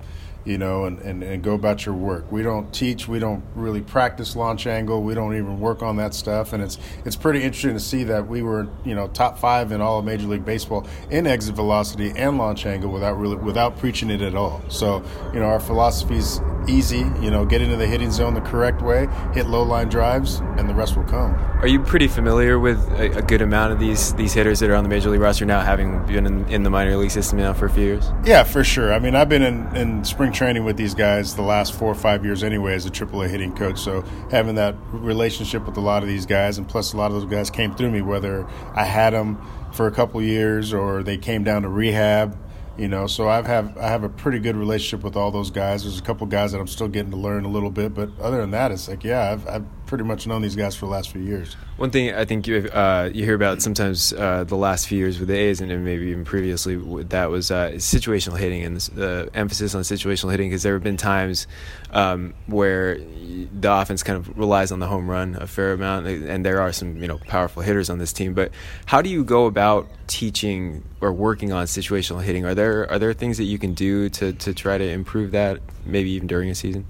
you 0.47 0.57
know, 0.57 0.85
and, 0.85 0.99
and, 0.99 1.23
and 1.23 1.43
go 1.43 1.53
about 1.53 1.85
your 1.85 1.93
work. 1.93 2.31
We 2.31 2.41
don't 2.41 2.73
teach, 2.73 3.07
we 3.07 3.19
don't 3.19 3.43
really 3.53 3.81
practice 3.81 4.35
launch 4.35 4.65
angle, 4.65 5.03
we 5.03 5.13
don't 5.13 5.35
even 5.35 5.59
work 5.59 5.83
on 5.83 5.97
that 5.97 6.13
stuff. 6.13 6.53
And 6.53 6.63
it's 6.63 6.77
it's 7.03 7.17
pretty 7.17 7.43
interesting 7.43 7.73
to 7.73 7.79
see 7.79 8.05
that 8.05 8.27
we 8.27 8.41
were, 8.41 8.67
you 8.85 8.95
know, 8.95 9.07
top 9.09 9.37
five 9.37 9.73
in 9.73 9.81
all 9.81 9.99
of 9.99 10.05
Major 10.05 10.27
League 10.27 10.45
Baseball 10.45 10.87
in 11.11 11.27
exit 11.27 11.55
velocity 11.55 12.13
and 12.15 12.37
launch 12.37 12.65
angle 12.65 12.91
without 12.91 13.17
really 13.19 13.35
without 13.35 13.77
preaching 13.77 14.09
it 14.09 14.21
at 14.21 14.35
all. 14.35 14.61
So, 14.69 15.03
you 15.33 15.39
know, 15.41 15.47
our 15.47 15.59
philosophy's 15.59 16.39
easy, 16.67 16.99
you 17.21 17.31
know, 17.31 17.45
get 17.45 17.61
into 17.61 17.75
the 17.75 17.87
hitting 17.87 18.11
zone 18.11 18.33
the 18.33 18.41
correct 18.41 18.81
way, 18.81 19.07
hit 19.33 19.47
low 19.47 19.63
line 19.63 19.89
drives, 19.89 20.39
and 20.57 20.69
the 20.69 20.73
rest 20.73 20.95
will 20.95 21.03
come. 21.03 21.33
Are 21.61 21.67
you 21.67 21.79
pretty 21.79 22.07
familiar 22.07 22.59
with 22.59 22.79
a, 22.91 23.17
a 23.17 23.21
good 23.21 23.41
amount 23.41 23.73
of 23.73 23.79
these 23.79 24.13
these 24.13 24.33
hitters 24.33 24.59
that 24.59 24.69
are 24.69 24.75
on 24.75 24.83
the 24.83 24.89
Major 24.89 25.09
League 25.09 25.21
roster 25.21 25.45
now, 25.45 25.61
having 25.61 26.05
been 26.05 26.25
in, 26.25 26.47
in 26.49 26.63
the 26.63 26.69
minor 26.69 26.95
league 26.97 27.11
system 27.11 27.39
now 27.39 27.53
for 27.53 27.65
a 27.65 27.69
few 27.69 27.83
years? 27.83 28.11
Yeah, 28.25 28.43
for 28.43 28.63
sure. 28.63 28.93
I 28.93 28.99
mean, 28.99 29.15
I've 29.15 29.29
been 29.29 29.43
in, 29.43 29.75
in 29.75 30.05
spring 30.05 30.31
training 30.31 30.65
with 30.65 30.77
these 30.77 30.93
guys 30.93 31.35
the 31.35 31.41
last 31.41 31.73
four 31.73 31.91
or 31.91 31.95
five 31.95 32.23
years 32.23 32.43
anyway 32.43 32.75
as 32.75 32.85
a 32.85 32.91
AAA 32.91 33.29
hitting 33.29 33.55
coach. 33.55 33.79
So 33.79 34.01
having 34.29 34.55
that 34.55 34.75
relationship 34.91 35.65
with 35.65 35.77
a 35.77 35.81
lot 35.81 36.03
of 36.03 36.09
these 36.09 36.25
guys, 36.25 36.57
and 36.57 36.67
plus 36.67 36.93
a 36.93 36.97
lot 36.97 37.07
of 37.11 37.13
those 37.13 37.29
guys 37.29 37.49
came 37.49 37.73
through 37.73 37.91
me, 37.91 38.01
whether 38.01 38.47
I 38.73 38.83
had 38.83 39.13
them 39.13 39.41
for 39.73 39.87
a 39.87 39.91
couple 39.91 40.21
years 40.21 40.73
or 40.73 41.03
they 41.03 41.17
came 41.17 41.43
down 41.43 41.63
to 41.63 41.69
rehab. 41.69 42.37
You 42.77 42.87
know, 42.87 43.07
so 43.07 43.27
I've 43.27 43.47
have 43.47 43.75
I 43.77 43.87
have 43.87 44.03
a 44.03 44.09
pretty 44.09 44.37
good 44.37 44.55
relationship 44.55 45.03
with 45.03 45.15
all 45.15 45.31
those 45.31 45.49
guys. 45.49 45.83
There's 45.83 45.97
a 45.97 46.03
couple 46.03 46.27
guys 46.27 46.51
that 46.51 46.59
I'm 46.59 46.67
still 46.67 46.87
getting 46.87 47.11
to 47.11 47.17
learn 47.17 47.43
a 47.43 47.47
little 47.47 47.71
bit, 47.71 47.95
but 47.95 48.11
other 48.19 48.39
than 48.41 48.51
that, 48.51 48.71
it's 48.71 48.87
like 48.87 49.03
yeah, 49.03 49.31
I've, 49.31 49.47
I've 49.47 49.65
pretty 49.87 50.03
much 50.03 50.27
known 50.27 50.41
these 50.41 50.55
guys 50.55 50.75
for 50.75 50.85
the 50.85 50.91
last 50.91 51.09
few 51.09 51.21
years. 51.21 51.55
One 51.77 51.89
thing 51.89 52.13
I 52.13 52.25
think 52.25 52.45
you 52.45 52.69
uh, 52.69 53.09
you 53.13 53.23
hear 53.23 53.35
about 53.35 53.61
sometimes 53.61 54.13
uh, 54.13 54.43
the 54.43 54.55
last 54.55 54.87
few 54.87 54.97
years 54.97 55.19
with 55.19 55.29
the 55.29 55.35
A's 55.35 55.61
and 55.61 55.69
maybe 55.83 56.07
even 56.07 56.25
previously 56.25 56.75
that 57.05 57.29
was 57.29 57.49
uh, 57.49 57.71
situational 57.71 58.37
hitting 58.37 58.63
and 58.63 58.77
the 58.77 59.29
emphasis 59.33 59.73
on 59.73 59.81
situational 59.81 60.31
hitting 60.31 60.49
because 60.49 60.63
there 60.63 60.73
have 60.73 60.83
been 60.83 60.97
times 60.97 61.47
um, 61.91 62.33
where 62.47 62.99
the 62.99 63.71
offense 63.71 64.03
kind 64.03 64.17
of 64.17 64.37
relies 64.37 64.71
on 64.71 64.79
the 64.79 64.87
home 64.87 65.09
run 65.09 65.35
a 65.35 65.47
fair 65.47 65.73
amount 65.73 66.07
and 66.07 66.45
there 66.45 66.61
are 66.61 66.71
some 66.71 66.97
you 66.97 67.07
know 67.07 67.17
powerful 67.27 67.61
hitters 67.61 67.89
on 67.89 67.97
this 67.97 68.13
team. 68.13 68.33
But 68.33 68.51
how 68.85 69.01
do 69.01 69.09
you 69.09 69.23
go 69.23 69.45
about 69.45 69.87
teaching 70.07 70.83
or 71.01 71.13
working 71.13 71.51
on 71.53 71.65
situational 71.65 72.21
hitting? 72.21 72.45
Are 72.45 72.55
there 72.55 72.89
are 72.91 72.99
there 72.99 73.13
things 73.13 73.37
that 73.37 73.45
you 73.45 73.57
can 73.57 73.73
do 73.73 74.09
to 74.09 74.33
to 74.33 74.53
try 74.53 74.77
to 74.77 74.87
improve 74.87 75.31
that 75.31 75.59
maybe 75.85 76.11
even 76.11 76.27
during 76.27 76.49
a 76.49 76.55
season? 76.55 76.85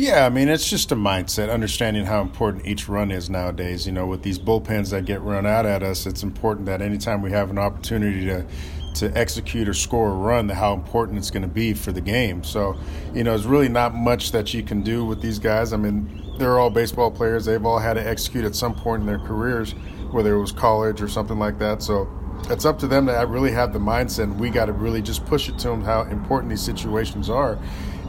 Yeah, 0.00 0.24
I 0.24 0.30
mean, 0.30 0.48
it's 0.48 0.70
just 0.70 0.90
a 0.92 0.96
mindset, 0.96 1.52
understanding 1.52 2.06
how 2.06 2.22
important 2.22 2.66
each 2.66 2.88
run 2.88 3.10
is 3.10 3.28
nowadays. 3.28 3.84
You 3.84 3.92
know, 3.92 4.06
with 4.06 4.22
these 4.22 4.38
bullpens 4.38 4.92
that 4.92 5.04
get 5.04 5.20
run 5.20 5.44
out 5.44 5.66
at 5.66 5.82
us, 5.82 6.06
it's 6.06 6.22
important 6.22 6.64
that 6.66 6.80
anytime 6.80 7.20
we 7.20 7.30
have 7.32 7.50
an 7.50 7.58
opportunity 7.58 8.24
to 8.24 8.46
to 8.94 9.16
execute 9.16 9.68
or 9.68 9.74
score 9.74 10.08
a 10.08 10.14
run, 10.14 10.48
how 10.48 10.72
important 10.72 11.18
it's 11.18 11.30
going 11.30 11.42
to 11.42 11.48
be 11.48 11.74
for 11.74 11.92
the 11.92 12.00
game. 12.00 12.42
So, 12.42 12.76
you 13.14 13.24
know, 13.24 13.34
it's 13.34 13.44
really 13.44 13.68
not 13.68 13.94
much 13.94 14.32
that 14.32 14.54
you 14.54 14.62
can 14.62 14.80
do 14.80 15.04
with 15.04 15.20
these 15.20 15.38
guys. 15.38 15.74
I 15.74 15.76
mean, 15.76 16.34
they're 16.38 16.58
all 16.58 16.70
baseball 16.70 17.10
players. 17.10 17.44
They've 17.44 17.64
all 17.64 17.78
had 17.78 17.94
to 17.94 18.08
execute 18.08 18.46
at 18.46 18.54
some 18.54 18.74
point 18.74 19.02
in 19.02 19.06
their 19.06 19.18
careers, 19.18 19.72
whether 20.12 20.34
it 20.34 20.40
was 20.40 20.50
college 20.50 21.02
or 21.02 21.08
something 21.08 21.38
like 21.38 21.58
that. 21.58 21.82
So, 21.82 22.08
it's 22.48 22.64
up 22.64 22.78
to 22.80 22.86
them 22.86 23.06
to 23.06 23.12
really 23.28 23.52
have 23.52 23.72
the 23.72 23.78
mindset. 23.78 24.24
And 24.24 24.40
we 24.40 24.50
got 24.50 24.66
to 24.66 24.72
really 24.72 25.02
just 25.02 25.24
push 25.26 25.48
it 25.48 25.58
to 25.60 25.68
them 25.68 25.82
how 25.82 26.02
important 26.02 26.50
these 26.50 26.62
situations 26.62 27.28
are 27.28 27.58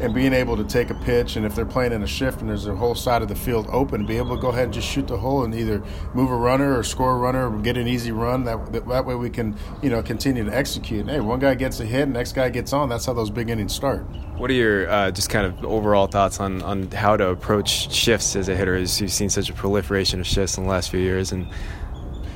and 0.01 0.15
being 0.15 0.33
able 0.33 0.57
to 0.57 0.63
take 0.63 0.89
a 0.89 0.95
pitch 0.95 1.35
and 1.35 1.45
if 1.45 1.53
they're 1.53 1.65
playing 1.65 1.91
in 1.91 2.01
a 2.01 2.07
shift 2.07 2.41
and 2.41 2.49
there's 2.49 2.65
a 2.65 2.75
whole 2.75 2.95
side 2.95 3.21
of 3.21 3.27
the 3.27 3.35
field 3.35 3.67
open, 3.71 4.05
be 4.05 4.17
able 4.17 4.35
to 4.35 4.41
go 4.41 4.49
ahead 4.49 4.65
and 4.65 4.73
just 4.73 4.87
shoot 4.87 5.07
the 5.07 5.17
hole 5.17 5.43
and 5.43 5.53
either 5.53 5.83
move 6.15 6.31
a 6.31 6.35
runner 6.35 6.77
or 6.77 6.81
score 6.81 7.11
a 7.11 7.17
runner 7.17 7.49
or 7.49 7.59
get 7.59 7.77
an 7.77 7.87
easy 7.87 8.11
run. 8.11 8.43
That 8.43 8.87
that 8.87 9.05
way 9.05 9.13
we 9.13 9.29
can 9.29 9.55
you 9.83 9.89
know 9.89 10.01
continue 10.01 10.43
to 10.43 10.55
execute. 10.55 11.01
And, 11.01 11.09
hey, 11.09 11.19
one 11.19 11.39
guy 11.39 11.53
gets 11.53 11.79
a 11.79 11.85
hit, 11.85 12.09
next 12.09 12.33
guy 12.33 12.49
gets 12.49 12.73
on. 12.73 12.89
That's 12.89 13.05
how 13.05 13.13
those 13.13 13.29
big 13.29 13.49
innings 13.49 13.73
start. 13.73 14.01
What 14.37 14.49
are 14.49 14.53
your 14.53 14.89
uh, 14.89 15.11
just 15.11 15.29
kind 15.29 15.45
of 15.45 15.63
overall 15.63 16.07
thoughts 16.07 16.39
on 16.39 16.63
on 16.63 16.89
how 16.89 17.15
to 17.15 17.27
approach 17.27 17.93
shifts 17.93 18.35
as 18.35 18.49
a 18.49 18.55
hitter? 18.55 18.75
As 18.75 18.99
you've 18.99 19.11
seen 19.11 19.29
such 19.29 19.49
a 19.51 19.53
proliferation 19.53 20.19
of 20.19 20.25
shifts 20.25 20.57
in 20.57 20.63
the 20.63 20.69
last 20.69 20.89
few 20.89 20.99
years 20.99 21.31
and. 21.31 21.47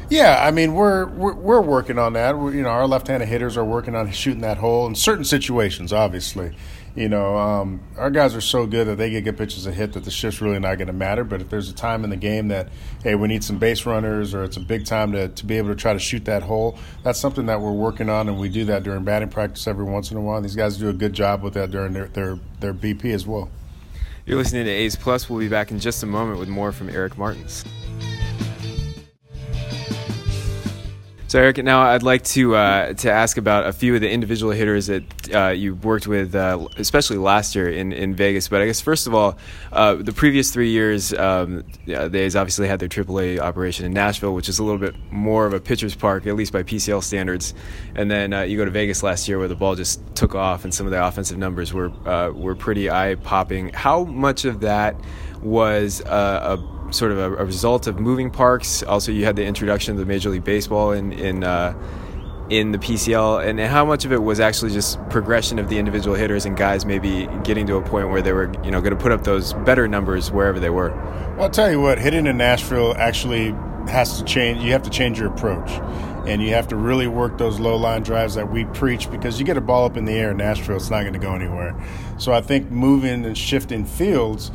Yeah, 0.09 0.43
I 0.45 0.51
mean 0.51 0.73
we're 0.73 1.05
we're, 1.07 1.33
we're 1.33 1.61
working 1.61 1.97
on 1.97 2.13
that. 2.13 2.37
We're, 2.37 2.53
you 2.53 2.63
know, 2.63 2.69
our 2.69 2.87
left-handed 2.87 3.27
hitters 3.27 3.57
are 3.57 3.65
working 3.65 3.95
on 3.95 4.11
shooting 4.11 4.41
that 4.41 4.57
hole 4.57 4.87
in 4.87 4.95
certain 4.95 5.25
situations, 5.25 5.91
obviously 5.91 6.55
you 6.95 7.09
know, 7.09 7.37
um, 7.37 7.81
our 7.97 8.09
guys 8.09 8.35
are 8.35 8.41
so 8.41 8.65
good 8.65 8.87
that 8.87 8.95
they 8.95 9.09
get 9.09 9.25
good 9.25 9.37
pitches 9.37 9.67
a 9.67 9.71
hit 9.71 9.91
that 9.93 10.05
the 10.05 10.11
shift's 10.11 10.39
really 10.39 10.59
not 10.59 10.75
going 10.77 10.87
to 10.87 10.93
matter. 10.93 11.25
But 11.25 11.41
if 11.41 11.49
there's 11.49 11.69
a 11.69 11.73
time 11.73 12.05
in 12.05 12.09
the 12.09 12.15
game 12.15 12.47
that, 12.47 12.69
hey, 13.03 13.15
we 13.15 13.27
need 13.27 13.43
some 13.43 13.57
base 13.59 13.85
runners 13.85 14.33
or 14.33 14.45
it's 14.45 14.55
a 14.55 14.61
big 14.61 14.85
time 14.85 15.11
to, 15.11 15.27
to 15.27 15.45
be 15.45 15.57
able 15.57 15.69
to 15.69 15.75
try 15.75 15.91
to 15.91 15.99
shoot 15.99 16.23
that 16.25 16.41
hole, 16.41 16.79
that's 17.03 17.19
something 17.19 17.47
that 17.47 17.59
we're 17.59 17.73
working 17.73 18.09
on, 18.09 18.29
and 18.29 18.39
we 18.39 18.47
do 18.47 18.63
that 18.65 18.83
during 18.83 19.03
batting 19.03 19.29
practice 19.29 19.67
every 19.67 19.83
once 19.83 20.09
in 20.11 20.17
a 20.17 20.21
while. 20.21 20.41
These 20.41 20.55
guys 20.55 20.77
do 20.77 20.87
a 20.87 20.93
good 20.93 21.11
job 21.11 21.43
with 21.43 21.53
that 21.55 21.69
during 21.69 21.91
their, 21.91 22.07
their, 22.07 22.39
their 22.61 22.73
BP 22.73 23.13
as 23.13 23.27
well. 23.27 23.49
You're 24.25 24.37
listening 24.37 24.65
to 24.65 24.71
A's 24.71 24.95
Plus. 24.95 25.29
We'll 25.29 25.39
be 25.39 25.49
back 25.49 25.71
in 25.71 25.79
just 25.79 26.01
a 26.01 26.07
moment 26.07 26.39
with 26.39 26.49
more 26.49 26.71
from 26.71 26.89
Eric 26.89 27.17
Martins. 27.17 27.65
So, 31.27 31.39
Eric, 31.39 31.57
now 31.57 31.81
I'd 31.81 32.03
like 32.03 32.23
to 32.25 32.55
uh, 32.55 32.93
to 32.93 33.11
ask 33.11 33.37
about 33.37 33.65
a 33.65 33.73
few 33.73 33.95
of 33.95 34.01
the 34.01 34.11
individual 34.11 34.51
hitters 34.51 34.85
that 34.85 35.33
uh, 35.33 35.47
you 35.47 35.73
worked 35.73 36.05
with, 36.05 36.35
uh, 36.35 36.67
especially 36.77 37.17
last 37.17 37.55
year 37.55 37.67
in, 37.67 37.91
in 37.91 38.13
Vegas. 38.13 38.47
But 38.47 38.61
I 38.61 38.67
guess 38.67 38.79
first 38.79 39.07
of 39.07 39.15
all, 39.15 39.35
uh, 39.71 39.95
the 39.95 40.13
previous 40.13 40.51
three 40.51 40.69
years, 40.69 41.13
um, 41.13 41.63
yeah, 41.87 42.07
they 42.07 42.27
obviously 42.27 42.67
had 42.67 42.79
their 42.79 42.89
AAA 42.89 43.39
operation 43.39 43.87
in 43.87 43.93
Nashville, 43.93 44.35
which 44.35 44.47
is 44.47 44.59
a 44.59 44.63
little 44.63 44.77
bit 44.77 44.93
more 45.09 45.47
of 45.47 45.53
a 45.53 45.59
pitcher's 45.59 45.95
park, 45.95 46.27
at 46.27 46.35
least 46.35 46.53
by 46.53 46.61
PCL 46.61 47.01
standards. 47.01 47.55
And 47.95 48.09
then 48.11 48.31
uh, 48.31 48.41
you 48.41 48.55
go 48.55 48.65
to 48.65 48.69
Vegas 48.69 49.01
last 49.01 49.27
year, 49.27 49.39
where 49.39 49.47
the 49.47 49.55
ball 49.55 49.73
just 49.73 50.01
took 50.15 50.35
off, 50.35 50.63
and 50.63 50.71
some 50.71 50.85
of 50.85 50.91
the 50.91 51.03
offensive 51.03 51.39
numbers 51.39 51.73
were 51.73 51.91
uh, 52.07 52.29
were 52.29 52.53
pretty 52.53 52.91
eye 52.91 53.15
popping. 53.15 53.69
How 53.73 54.03
much 54.03 54.45
of 54.45 54.59
that 54.59 54.95
was 55.41 56.01
a 56.01 56.59
sort 56.91 57.11
of 57.11 57.17
a, 57.17 57.35
a, 57.35 57.45
result 57.45 57.87
of 57.87 57.99
moving 57.99 58.29
parks. 58.29 58.83
Also, 58.83 59.11
you 59.11 59.25
had 59.25 59.35
the 59.35 59.45
introduction 59.45 59.93
of 59.93 59.99
the 59.99 60.05
Major 60.05 60.29
League 60.29 60.43
Baseball 60.43 60.91
in 60.91 61.11
in 61.13 61.43
uh, 61.43 61.73
in 62.49 62.71
the 62.71 62.77
PCL, 62.77 63.47
and 63.47 63.59
how 63.59 63.85
much 63.85 64.05
of 64.05 64.11
it 64.11 64.21
was 64.21 64.39
actually 64.39 64.71
just 64.71 64.99
progression 65.09 65.57
of 65.57 65.69
the 65.69 65.79
individual 65.79 66.15
hitters 66.15 66.45
and 66.45 66.55
guys 66.55 66.85
maybe 66.85 67.27
getting 67.43 67.65
to 67.67 67.75
a 67.75 67.81
point 67.81 68.09
where 68.09 68.21
they 68.21 68.33
were 68.33 68.51
you 68.63 68.71
know 68.71 68.81
going 68.81 68.95
to 68.95 69.01
put 69.01 69.11
up 69.11 69.23
those 69.23 69.53
better 69.65 69.87
numbers 69.87 70.31
wherever 70.31 70.59
they 70.59 70.69
were. 70.69 70.91
Well, 71.35 71.43
I'll 71.43 71.49
tell 71.49 71.71
you 71.71 71.81
what, 71.81 71.97
hitting 71.97 72.27
in 72.27 72.37
Nashville 72.37 72.95
actually 72.97 73.55
has 73.89 74.19
to 74.19 74.25
change. 74.25 74.63
You 74.63 74.71
have 74.71 74.83
to 74.83 74.89
change 74.89 75.19
your 75.19 75.29
approach. 75.29 75.69
and 76.25 76.41
you 76.41 76.49
have 76.55 76.67
to 76.67 76.75
really 76.75 77.05
work 77.05 77.37
those 77.37 77.59
low 77.59 77.75
line 77.75 78.01
drives 78.01 78.33
that 78.33 78.51
we 78.51 78.65
preach 78.65 79.11
because 79.11 79.39
you 79.39 79.45
get 79.45 79.57
a 79.57 79.61
ball 79.61 79.85
up 79.85 79.95
in 79.95 80.05
the 80.05 80.13
air 80.13 80.31
in 80.31 80.37
Nashville, 80.37 80.75
it's 80.75 80.89
not 80.89 81.01
going 81.01 81.13
to 81.13 81.19
go 81.19 81.35
anywhere. 81.35 81.79
So 82.17 82.33
I 82.33 82.41
think 82.41 82.71
moving 82.71 83.25
and 83.25 83.37
shifting 83.37 83.85
fields 83.85 84.49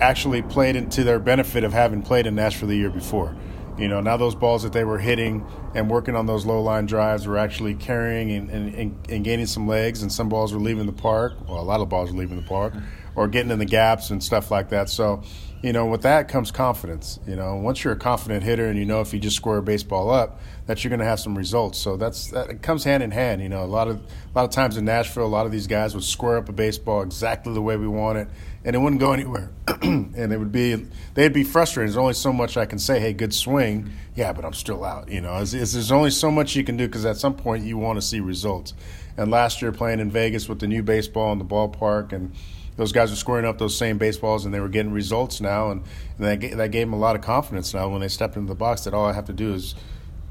actually 0.00 0.42
played 0.42 0.76
into 0.76 1.04
their 1.04 1.18
benefit 1.18 1.64
of 1.64 1.72
having 1.72 2.02
played 2.02 2.26
in 2.26 2.34
Nashville 2.34 2.68
the 2.68 2.76
year 2.76 2.90
before. 2.90 3.36
You 3.76 3.88
know, 3.88 4.00
now 4.00 4.16
those 4.16 4.36
balls 4.36 4.62
that 4.62 4.72
they 4.72 4.84
were 4.84 4.98
hitting 4.98 5.44
and 5.74 5.90
working 5.90 6.14
on 6.14 6.26
those 6.26 6.46
low 6.46 6.62
line 6.62 6.86
drives 6.86 7.26
were 7.26 7.38
actually 7.38 7.74
carrying 7.74 8.30
and, 8.30 8.50
and, 8.50 8.96
and, 9.10 9.24
gaining 9.24 9.46
some 9.46 9.66
legs, 9.66 10.02
and 10.02 10.12
some 10.12 10.28
balls 10.28 10.52
were 10.52 10.60
leaving 10.60 10.86
the 10.86 10.92
park. 10.92 11.32
Well, 11.48 11.58
a 11.58 11.62
lot 11.62 11.80
of 11.80 11.88
balls 11.88 12.12
were 12.12 12.18
leaving 12.18 12.36
the 12.36 12.46
park 12.46 12.72
or 13.16 13.26
getting 13.26 13.50
in 13.50 13.58
the 13.58 13.64
gaps 13.64 14.10
and 14.10 14.22
stuff 14.22 14.52
like 14.52 14.68
that. 14.68 14.88
So, 14.88 15.22
you 15.64 15.72
know, 15.72 15.86
with 15.86 16.02
that 16.02 16.28
comes 16.28 16.50
confidence. 16.50 17.18
You 17.26 17.36
know, 17.36 17.56
once 17.56 17.82
you're 17.82 17.94
a 17.94 17.98
confident 17.98 18.44
hitter 18.44 18.66
and 18.66 18.78
you 18.78 18.84
know 18.84 19.00
if 19.00 19.14
you 19.14 19.18
just 19.18 19.36
square 19.36 19.56
a 19.56 19.62
baseball 19.62 20.10
up, 20.10 20.38
that 20.66 20.84
you're 20.84 20.90
going 20.90 21.00
to 21.00 21.06
have 21.06 21.18
some 21.18 21.38
results. 21.38 21.78
So 21.78 21.96
that's 21.96 22.32
that 22.32 22.50
it 22.50 22.60
comes 22.60 22.84
hand 22.84 23.02
in 23.02 23.10
hand. 23.10 23.40
You 23.40 23.48
know, 23.48 23.64
a 23.64 23.66
lot 23.66 23.88
of 23.88 23.96
a 23.96 24.38
lot 24.38 24.44
of 24.44 24.50
times 24.50 24.76
in 24.76 24.84
Nashville, 24.84 25.24
a 25.24 25.26
lot 25.26 25.46
of 25.46 25.52
these 25.52 25.66
guys 25.66 25.94
would 25.94 26.04
square 26.04 26.36
up 26.36 26.50
a 26.50 26.52
baseball 26.52 27.00
exactly 27.00 27.54
the 27.54 27.62
way 27.62 27.78
we 27.78 27.88
want 27.88 28.18
it, 28.18 28.28
and 28.62 28.76
it 28.76 28.78
wouldn't 28.78 29.00
go 29.00 29.12
anywhere. 29.12 29.50
and 29.82 30.32
it 30.34 30.38
would 30.38 30.52
be 30.52 30.86
they'd 31.14 31.32
be 31.32 31.44
frustrated. 31.44 31.88
There's 31.88 31.96
only 31.96 32.12
so 32.12 32.30
much 32.30 32.58
I 32.58 32.66
can 32.66 32.78
say. 32.78 33.00
Hey, 33.00 33.14
good 33.14 33.32
swing. 33.32 33.90
Yeah, 34.14 34.34
but 34.34 34.44
I'm 34.44 34.52
still 34.52 34.84
out. 34.84 35.08
You 35.08 35.22
know, 35.22 35.38
it's, 35.38 35.54
it's, 35.54 35.72
there's 35.72 35.90
only 35.90 36.10
so 36.10 36.30
much 36.30 36.54
you 36.56 36.64
can 36.64 36.76
do 36.76 36.86
because 36.86 37.06
at 37.06 37.16
some 37.16 37.36
point 37.36 37.64
you 37.64 37.78
want 37.78 37.96
to 37.96 38.02
see 38.02 38.20
results. 38.20 38.74
And 39.16 39.30
last 39.30 39.62
year 39.62 39.72
playing 39.72 40.00
in 40.00 40.10
Vegas 40.10 40.46
with 40.46 40.58
the 40.58 40.66
new 40.66 40.82
baseball 40.82 41.32
in 41.32 41.38
the 41.38 41.44
ballpark 41.44 42.12
and 42.12 42.34
those 42.76 42.92
guys 42.92 43.10
were 43.10 43.16
scoring 43.16 43.44
up 43.44 43.58
those 43.58 43.76
same 43.76 43.98
baseballs 43.98 44.44
and 44.44 44.52
they 44.52 44.60
were 44.60 44.68
getting 44.68 44.92
results 44.92 45.40
now 45.40 45.70
and, 45.70 45.84
and 46.18 46.42
that, 46.42 46.56
that 46.56 46.70
gave 46.70 46.86
them 46.86 46.92
a 46.92 46.98
lot 46.98 47.16
of 47.16 47.22
confidence 47.22 47.72
now 47.74 47.88
when 47.88 48.00
they 48.00 48.08
stepped 48.08 48.36
into 48.36 48.48
the 48.48 48.54
box 48.54 48.84
that 48.84 48.94
all 48.94 49.06
I 49.06 49.12
have 49.12 49.26
to 49.26 49.32
do 49.32 49.54
is 49.54 49.74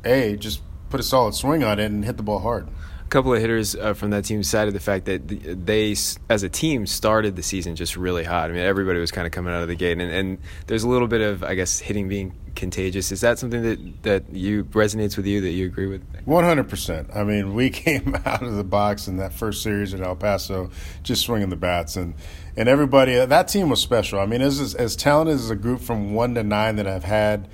a 0.03 0.35
just 0.37 0.61
put 0.93 0.99
a 0.99 1.03
solid 1.03 1.33
swing 1.33 1.63
on 1.63 1.79
it 1.79 1.85
and 1.85 2.05
hit 2.05 2.17
the 2.17 2.23
ball 2.23 2.37
hard. 2.37 2.67
A 3.03 3.07
couple 3.09 3.33
of 3.33 3.41
hitters 3.41 3.75
uh, 3.75 3.93
from 3.93 4.11
that 4.11 4.25
team 4.25 4.43
cited 4.43 4.75
the 4.75 4.79
fact 4.79 5.05
that 5.05 5.65
they, 5.65 5.95
as 6.29 6.43
a 6.43 6.49
team, 6.49 6.85
started 6.85 7.35
the 7.35 7.41
season 7.41 7.75
just 7.75 7.97
really 7.97 8.23
hot. 8.23 8.51
I 8.51 8.53
mean, 8.53 8.61
everybody 8.61 8.99
was 8.99 9.11
kind 9.11 9.25
of 9.25 9.31
coming 9.33 9.53
out 9.53 9.63
of 9.63 9.67
the 9.67 9.75
gate, 9.75 9.97
and, 9.97 10.11
and 10.11 10.37
there's 10.67 10.83
a 10.83 10.89
little 10.89 11.07
bit 11.07 11.21
of, 11.21 11.43
I 11.43 11.55
guess, 11.55 11.79
hitting 11.79 12.07
being 12.09 12.35
contagious. 12.55 13.11
Is 13.11 13.21
that 13.21 13.39
something 13.39 13.61
that 13.63 14.03
that 14.03 14.29
you 14.31 14.65
resonates 14.65 15.17
with 15.17 15.25
you 15.25 15.41
that 15.41 15.51
you 15.51 15.65
agree 15.65 15.87
with? 15.87 16.03
One 16.25 16.43
hundred 16.43 16.69
percent. 16.69 17.09
I 17.13 17.23
mean, 17.23 17.53
we 17.53 17.69
came 17.71 18.15
out 18.25 18.43
of 18.43 18.55
the 18.55 18.63
box 18.63 19.07
in 19.07 19.17
that 19.17 19.33
first 19.33 19.63
series 19.63 19.93
at 19.93 20.01
El 20.01 20.15
Paso, 20.15 20.69
just 21.03 21.23
swinging 21.23 21.49
the 21.49 21.55
bats, 21.55 21.95
and 21.95 22.13
and 22.55 22.69
everybody 22.69 23.13
that 23.13 23.47
team 23.47 23.69
was 23.69 23.81
special. 23.81 24.19
I 24.19 24.25
mean, 24.25 24.41
as 24.41 24.75
as 24.75 24.95
talented 24.95 25.35
as 25.35 25.49
a 25.49 25.55
group 25.55 25.81
from 25.81 26.13
one 26.13 26.35
to 26.35 26.43
nine 26.43 26.75
that 26.77 26.87
I've 26.87 27.03
had 27.03 27.47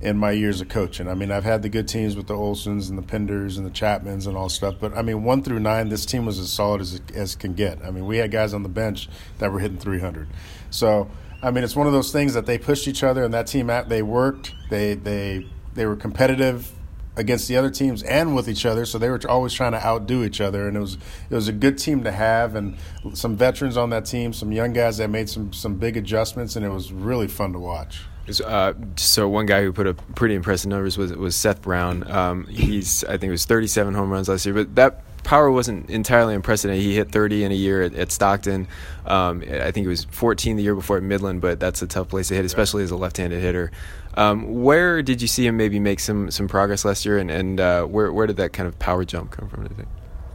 in 0.00 0.18
my 0.18 0.30
years 0.30 0.60
of 0.60 0.68
coaching. 0.68 1.08
I 1.08 1.14
mean, 1.14 1.30
I've 1.30 1.44
had 1.44 1.62
the 1.62 1.68
good 1.68 1.88
teams 1.88 2.16
with 2.16 2.26
the 2.26 2.34
Olsons 2.34 2.90
and 2.90 2.98
the 2.98 3.02
Pinders 3.02 3.56
and 3.56 3.66
the 3.66 3.70
Chapmans 3.70 4.26
and 4.26 4.36
all 4.36 4.48
stuff, 4.48 4.74
but 4.78 4.94
I 4.94 5.02
mean, 5.02 5.24
one 5.24 5.42
through 5.42 5.60
nine, 5.60 5.88
this 5.88 6.04
team 6.04 6.26
was 6.26 6.38
as 6.38 6.52
solid 6.52 6.80
as 6.80 7.00
as 7.14 7.34
can 7.34 7.54
get. 7.54 7.82
I 7.82 7.90
mean, 7.90 8.06
we 8.06 8.18
had 8.18 8.30
guys 8.30 8.52
on 8.52 8.62
the 8.62 8.68
bench 8.68 9.08
that 9.38 9.50
were 9.50 9.58
hitting 9.58 9.78
300. 9.78 10.28
So, 10.70 11.10
I 11.42 11.50
mean, 11.50 11.64
it's 11.64 11.76
one 11.76 11.86
of 11.86 11.92
those 11.92 12.12
things 12.12 12.34
that 12.34 12.46
they 12.46 12.58
pushed 12.58 12.88
each 12.88 13.02
other, 13.02 13.24
and 13.24 13.32
that 13.34 13.46
team 13.46 13.70
they 13.88 14.02
worked. 14.02 14.54
They 14.70 14.94
they 14.94 15.46
they 15.74 15.86
were 15.86 15.96
competitive 15.96 16.72
against 17.16 17.48
the 17.48 17.56
other 17.56 17.70
teams 17.70 18.02
and 18.02 18.36
with 18.36 18.48
each 18.48 18.66
other. 18.66 18.84
So 18.84 18.98
they 18.98 19.08
were 19.08 19.20
always 19.28 19.52
trying 19.54 19.72
to 19.72 19.84
outdo 19.84 20.22
each 20.24 20.40
other, 20.40 20.68
and 20.68 20.76
it 20.76 20.80
was 20.80 20.94
it 21.30 21.34
was 21.34 21.48
a 21.48 21.52
good 21.52 21.78
team 21.78 22.04
to 22.04 22.12
have, 22.12 22.54
and 22.54 22.76
some 23.14 23.36
veterans 23.36 23.76
on 23.76 23.90
that 23.90 24.04
team, 24.06 24.32
some 24.32 24.52
young 24.52 24.72
guys 24.72 24.98
that 24.98 25.08
made 25.08 25.28
some 25.28 25.52
some 25.52 25.76
big 25.76 25.96
adjustments, 25.96 26.56
and 26.56 26.64
it 26.64 26.70
was 26.70 26.92
really 26.92 27.28
fun 27.28 27.52
to 27.52 27.58
watch. 27.58 28.02
Uh, 28.44 28.72
so 28.96 29.28
one 29.28 29.46
guy 29.46 29.62
who 29.62 29.72
put 29.72 29.86
up 29.86 30.02
pretty 30.16 30.34
impressive 30.34 30.68
numbers 30.68 30.98
was 30.98 31.12
was 31.12 31.36
Seth 31.36 31.62
Brown. 31.62 32.08
Um, 32.10 32.46
he's 32.46 33.04
I 33.04 33.12
think 33.12 33.24
it 33.24 33.30
was 33.30 33.44
37 33.44 33.94
home 33.94 34.10
runs 34.10 34.28
last 34.28 34.44
year, 34.46 34.54
but 34.54 34.74
that 34.74 35.04
power 35.26 35.50
wasn't 35.50 35.90
entirely 35.90 36.34
impressive. 36.34 36.72
He 36.74 36.94
hit 36.94 37.10
30 37.10 37.44
in 37.44 37.52
a 37.52 37.54
year 37.54 37.82
at, 37.82 37.94
at 37.94 38.12
Stockton. 38.12 38.68
Um, 39.04 39.42
I 39.42 39.72
think 39.72 39.84
it 39.84 39.88
was 39.88 40.04
14 40.04 40.56
the 40.56 40.62
year 40.62 40.74
before 40.74 40.96
at 40.96 41.02
Midland, 41.02 41.40
but 41.40 41.60
that's 41.60 41.82
a 41.82 41.86
tough 41.86 42.08
place 42.08 42.28
to 42.28 42.34
hit, 42.34 42.44
especially 42.44 42.84
as 42.84 42.90
a 42.90 42.96
left-handed 42.96 43.40
hitter. 43.40 43.72
Um, 44.14 44.62
where 44.62 45.02
did 45.02 45.20
you 45.20 45.28
see 45.28 45.46
him 45.46 45.58
maybe 45.58 45.78
make 45.78 46.00
some 46.00 46.30
some 46.30 46.48
progress 46.48 46.86
last 46.86 47.04
year, 47.04 47.18
and, 47.18 47.30
and 47.30 47.60
uh, 47.60 47.84
where 47.84 48.10
where 48.10 48.26
did 48.26 48.38
that 48.38 48.54
kind 48.54 48.66
of 48.66 48.78
power 48.78 49.04
jump 49.04 49.32
come 49.32 49.48
from? 49.48 49.64
I 49.64 49.68
think. 49.68 49.88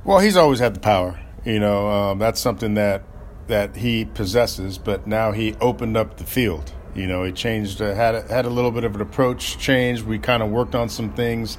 Well, 0.04 0.20
he's 0.20 0.38
always 0.38 0.60
had 0.60 0.76
the 0.76 0.80
power. 0.80 1.20
You 1.46 1.60
know, 1.60 1.88
um, 1.90 2.20
that's 2.20 2.40
something 2.40 2.76
that 2.76 3.04
that 3.48 3.78
he 3.78 4.06
possesses, 4.06 4.78
but 4.78 5.08
now 5.08 5.32
he 5.32 5.56
opened 5.60 5.98
up 5.98 6.18
the 6.18 6.26
field 6.26 6.72
you 6.94 7.08
know, 7.08 7.24
he 7.24 7.32
changed, 7.32 7.82
uh, 7.82 7.94
had 7.96 8.16
a, 8.16 8.22
had 8.24 8.46
a 8.46 8.50
little 8.50 8.72
bit 8.72 8.84
of 8.84 8.96
an 8.96 9.02
approach 9.02 9.58
change. 9.58 10.02
We 10.02 10.20
kind 10.20 10.44
of 10.44 10.50
worked 10.50 10.76
on 10.76 10.90
some 10.90 11.14
things, 11.14 11.58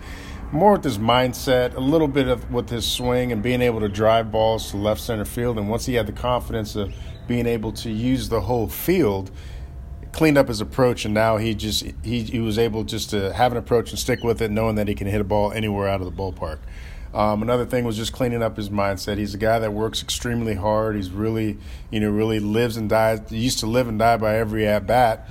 more 0.53 0.73
with 0.73 0.85
his 0.85 0.99
mindset, 0.99 1.75
a 1.75 1.81
little 1.81 2.09
bit 2.09 2.29
of 2.29 2.53
with 2.53 2.69
his 2.69 2.87
swing 2.87 3.33
and 3.33 3.43
being 3.43 3.63
able 3.63 3.81
to 3.81 3.89
drive 3.89 4.31
balls 4.31 4.71
to 4.71 4.77
left 4.77 5.01
center 5.01 5.25
field. 5.25 5.59
And 5.59 5.69
once 5.69 5.87
he 5.87 5.95
had 5.95 6.07
the 6.07 6.13
confidence 6.13 6.77
of 6.77 6.95
being 7.27 7.47
able 7.47 7.73
to 7.73 7.91
use 7.91 8.29
the 8.29 8.43
whole 8.43 8.69
field, 8.69 9.31
cleaned 10.13 10.37
up 10.37 10.49
his 10.49 10.61
approach, 10.61 11.05
and 11.05 11.15
now 11.15 11.39
he 11.39 11.55
just 11.55 11.85
he, 12.03 12.23
he 12.23 12.39
was 12.39 12.59
able 12.59 12.85
just 12.85 13.11
to 13.11 13.33
have 13.33 13.53
an 13.53 13.59
approach 13.59 13.91
and 13.91 13.99
stick 13.99 14.23
with 14.23 14.43
it, 14.43 14.51
knowing 14.51 14.77
that 14.77 14.89
he 14.89 14.95
can 14.95 15.07
hit 15.07 15.21
a 15.21 15.25
ball 15.25 15.53
anywhere 15.53 15.89
out 15.89 16.01
of 16.01 16.07
the 16.07 16.13
ballpark. 16.13 16.59
Um, 17.15 17.43
another 17.43 17.67
thing 17.67 17.85
was 17.85 17.97
just 17.97 18.13
cleaning 18.13 18.43
up 18.43 18.57
his 18.57 18.71
mindset. 18.71 19.19
He's 19.19 19.35
a 19.35 19.39
guy 19.39 19.59
that 19.59 19.73
works 19.73 20.03
extremely 20.03 20.55
hard. 20.55 20.97
He's 20.97 21.11
really, 21.11 21.59
you 21.91 22.01
know, 22.01 22.11
really 22.11 22.41
lives 22.41 22.79
and 22.79 22.89
dies. 22.89 23.21
He 23.29 23.37
used 23.37 23.59
to 23.61 23.67
live 23.67 23.87
and 23.87 23.99
die 23.99 24.17
by 24.17 24.37
every 24.37 24.67
at 24.67 24.87
bat, 24.87 25.29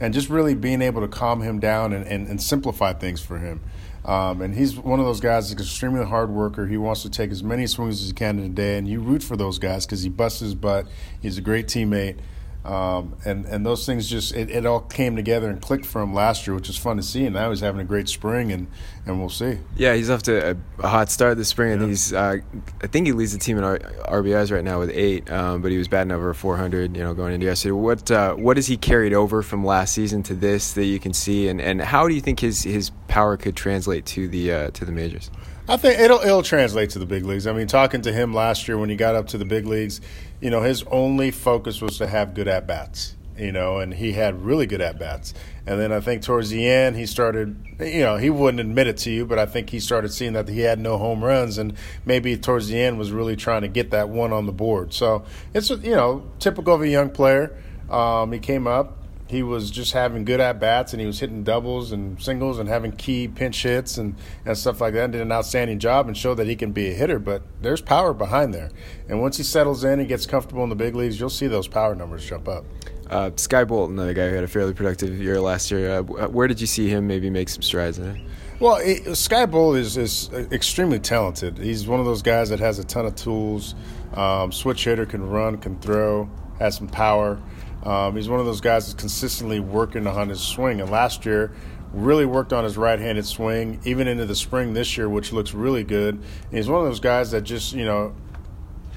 and 0.00 0.14
just 0.14 0.28
really 0.28 0.54
being 0.54 0.82
able 0.82 1.00
to 1.00 1.08
calm 1.08 1.40
him 1.42 1.58
down 1.58 1.92
and, 1.92 2.06
and, 2.06 2.28
and 2.28 2.42
simplify 2.42 2.92
things 2.92 3.20
for 3.20 3.38
him. 3.38 3.60
Um, 4.06 4.40
and 4.40 4.54
he's 4.54 4.76
one 4.76 5.00
of 5.00 5.04
those 5.04 5.20
guys 5.20 5.50
that's 5.50 5.60
extremely 5.60 6.04
hard 6.06 6.30
worker. 6.30 6.66
He 6.66 6.76
wants 6.76 7.02
to 7.02 7.10
take 7.10 7.32
as 7.32 7.42
many 7.42 7.66
swings 7.66 8.00
as 8.00 8.06
he 8.06 8.14
can 8.14 8.38
in 8.38 8.44
a 8.44 8.48
day, 8.48 8.78
and 8.78 8.86
you 8.86 9.00
root 9.00 9.22
for 9.22 9.36
those 9.36 9.58
guys 9.58 9.84
because 9.84 10.02
he 10.02 10.08
busts 10.08 10.38
his 10.38 10.54
butt. 10.54 10.86
He's 11.20 11.38
a 11.38 11.40
great 11.40 11.66
teammate. 11.66 12.18
Um, 12.66 13.14
and 13.24 13.46
and 13.46 13.64
those 13.64 13.86
things 13.86 14.10
just 14.10 14.34
it, 14.34 14.50
it, 14.50 14.66
all 14.66 14.80
came 14.80 15.14
together 15.14 15.48
and 15.48 15.62
clicked 15.62 15.86
for 15.86 16.02
him 16.02 16.12
last 16.12 16.48
year, 16.48 16.56
which 16.56 16.68
is 16.68 16.76
fun 16.76 16.96
to 16.96 17.02
see. 17.02 17.24
And 17.24 17.34
now 17.34 17.50
he's 17.50 17.60
having 17.60 17.80
a 17.80 17.84
great 17.84 18.08
spring, 18.08 18.50
and, 18.50 18.66
and 19.06 19.20
we'll 19.20 19.28
see. 19.28 19.58
Yeah, 19.76 19.94
he's 19.94 20.10
off 20.10 20.24
to 20.24 20.50
a, 20.50 20.56
a 20.80 20.88
hot 20.88 21.08
start 21.08 21.36
this 21.36 21.46
spring. 21.46 21.70
Yeah. 21.70 21.76
I 21.76 21.78
think 21.78 21.90
he's 21.90 22.12
uh, 22.12 22.36
I 22.82 22.86
think 22.88 23.06
he 23.06 23.12
leads 23.12 23.32
the 23.32 23.38
team 23.38 23.56
in 23.56 23.62
R- 23.62 23.78
RBIs 23.78 24.50
right 24.50 24.64
now 24.64 24.80
with 24.80 24.90
eight, 24.90 25.30
um, 25.30 25.62
but 25.62 25.70
he 25.70 25.78
was 25.78 25.86
batting 25.86 26.10
over 26.10 26.34
400, 26.34 26.96
you 26.96 27.04
know, 27.04 27.14
going 27.14 27.34
into 27.34 27.46
yesterday. 27.46 27.70
What 27.70 28.10
uh, 28.10 28.34
what 28.34 28.56
has 28.56 28.66
he 28.66 28.76
carried 28.76 29.14
over 29.14 29.42
from 29.42 29.64
last 29.64 29.94
season 29.94 30.24
to 30.24 30.34
this 30.34 30.72
that 30.72 30.86
you 30.86 30.98
can 30.98 31.12
see, 31.12 31.46
and, 31.46 31.60
and 31.60 31.80
how 31.80 32.08
do 32.08 32.14
you 32.14 32.20
think 32.20 32.40
his 32.40 32.64
his 32.64 32.90
power 33.06 33.36
could 33.36 33.54
translate 33.54 34.06
to 34.06 34.26
the 34.26 34.52
uh, 34.52 34.70
to 34.72 34.84
the 34.84 34.92
majors? 34.92 35.30
I 35.68 35.76
think 35.76 35.98
it'll 35.98 36.20
it'll 36.20 36.42
translate 36.42 36.90
to 36.90 36.98
the 36.98 37.06
big 37.06 37.24
leagues. 37.24 37.46
I 37.46 37.52
mean, 37.52 37.66
talking 37.66 38.02
to 38.02 38.12
him 38.12 38.32
last 38.32 38.68
year 38.68 38.78
when 38.78 38.88
he 38.88 38.94
got 38.96 39.16
up 39.16 39.28
to 39.28 39.38
the 39.38 39.44
big 39.44 39.66
leagues, 39.66 40.00
you 40.40 40.50
know, 40.50 40.62
his 40.62 40.84
only 40.84 41.32
focus 41.32 41.80
was 41.80 41.98
to 41.98 42.06
have 42.06 42.34
good 42.34 42.48
at 42.48 42.66
bats. 42.66 43.14
You 43.36 43.52
know, 43.52 43.80
and 43.80 43.92
he 43.92 44.12
had 44.12 44.42
really 44.42 44.66
good 44.66 44.80
at 44.80 44.98
bats. 44.98 45.34
And 45.66 45.78
then 45.78 45.92
I 45.92 46.00
think 46.00 46.22
towards 46.22 46.48
the 46.48 46.66
end, 46.66 46.96
he 46.96 47.04
started, 47.04 47.54
you 47.80 48.00
know, 48.00 48.16
he 48.16 48.30
wouldn't 48.30 48.60
admit 48.60 48.86
it 48.86 48.96
to 48.98 49.10
you, 49.10 49.26
but 49.26 49.38
I 49.38 49.44
think 49.44 49.68
he 49.68 49.78
started 49.78 50.10
seeing 50.10 50.32
that 50.32 50.48
he 50.48 50.60
had 50.60 50.78
no 50.78 50.96
home 50.96 51.22
runs, 51.22 51.58
and 51.58 51.74
maybe 52.06 52.38
towards 52.38 52.68
the 52.68 52.80
end 52.80 52.98
was 52.98 53.12
really 53.12 53.36
trying 53.36 53.60
to 53.60 53.68
get 53.68 53.90
that 53.90 54.08
one 54.08 54.32
on 54.32 54.46
the 54.46 54.52
board. 54.52 54.94
So 54.94 55.24
it's 55.52 55.68
you 55.68 55.94
know 55.94 56.24
typical 56.38 56.74
of 56.74 56.80
a 56.80 56.88
young 56.88 57.10
player. 57.10 57.54
Um, 57.90 58.32
he 58.32 58.38
came 58.38 58.66
up, 58.66 58.96
he 59.28 59.42
was 59.42 59.70
just 59.70 59.92
having 59.92 60.24
good 60.24 60.40
at 60.40 60.60
bats 60.60 60.92
and 60.92 61.00
he 61.00 61.06
was 61.06 61.18
hitting 61.18 61.42
doubles 61.42 61.92
and 61.92 62.20
singles 62.22 62.58
and 62.58 62.68
having 62.68 62.92
key 62.92 63.26
pinch 63.28 63.62
hits 63.62 63.98
and, 63.98 64.14
and 64.44 64.56
stuff 64.56 64.80
like 64.80 64.94
that 64.94 65.04
and 65.04 65.12
did 65.12 65.22
an 65.22 65.32
outstanding 65.32 65.78
job 65.78 66.06
and 66.06 66.16
showed 66.16 66.34
that 66.34 66.46
he 66.46 66.56
can 66.56 66.72
be 66.72 66.88
a 66.88 66.92
hitter 66.94 67.18
but 67.18 67.42
there's 67.60 67.80
power 67.80 68.12
behind 68.12 68.54
there 68.54 68.70
and 69.08 69.20
once 69.20 69.36
he 69.36 69.42
settles 69.42 69.84
in 69.84 69.98
and 69.98 70.08
gets 70.08 70.26
comfortable 70.26 70.62
in 70.62 70.68
the 70.68 70.76
big 70.76 70.94
leagues 70.94 71.18
you'll 71.18 71.28
see 71.28 71.46
those 71.46 71.68
power 71.68 71.94
numbers 71.94 72.24
jump 72.24 72.48
up 72.48 72.64
uh, 73.10 73.30
Skye 73.36 73.64
Bolt 73.64 73.90
another 73.90 74.14
guy 74.14 74.28
who 74.28 74.34
had 74.34 74.44
a 74.44 74.48
fairly 74.48 74.74
productive 74.74 75.20
year 75.20 75.40
last 75.40 75.70
year 75.70 75.98
uh, 75.98 76.02
where 76.02 76.48
did 76.48 76.60
you 76.60 76.66
see 76.66 76.88
him 76.88 77.06
maybe 77.06 77.30
make 77.30 77.48
some 77.48 77.62
strides 77.62 77.98
in 77.98 78.16
it 78.16 78.20
well, 78.58 78.78
it, 78.80 79.50
Bolt 79.50 79.76
is, 79.76 79.98
is 79.98 80.30
extremely 80.32 80.98
talented. 80.98 81.58
He's 81.58 81.86
one 81.86 82.00
of 82.00 82.06
those 82.06 82.22
guys 82.22 82.48
that 82.48 82.58
has 82.58 82.78
a 82.78 82.84
ton 82.84 83.04
of 83.04 83.14
tools. 83.14 83.74
Um, 84.14 84.50
switch 84.50 84.84
hitter, 84.84 85.04
can 85.04 85.28
run, 85.28 85.58
can 85.58 85.78
throw, 85.78 86.30
has 86.58 86.76
some 86.76 86.88
power. 86.88 87.38
Um, 87.86 88.16
he's 88.16 88.28
one 88.28 88.40
of 88.40 88.46
those 88.46 88.60
guys 88.60 88.86
that's 88.86 89.00
consistently 89.00 89.60
working 89.60 90.06
on 90.06 90.28
his 90.28 90.40
swing. 90.40 90.80
And 90.80 90.90
last 90.90 91.24
year, 91.24 91.52
really 91.92 92.26
worked 92.26 92.52
on 92.52 92.64
his 92.64 92.76
right-handed 92.76 93.24
swing, 93.24 93.80
even 93.84 94.08
into 94.08 94.26
the 94.26 94.34
spring 94.34 94.74
this 94.74 94.96
year, 94.96 95.08
which 95.08 95.32
looks 95.32 95.54
really 95.54 95.84
good. 95.84 96.14
And 96.16 96.52
he's 96.52 96.68
one 96.68 96.80
of 96.80 96.86
those 96.86 97.00
guys 97.00 97.30
that 97.30 97.42
just, 97.42 97.72
you 97.72 97.84
know, 97.84 98.12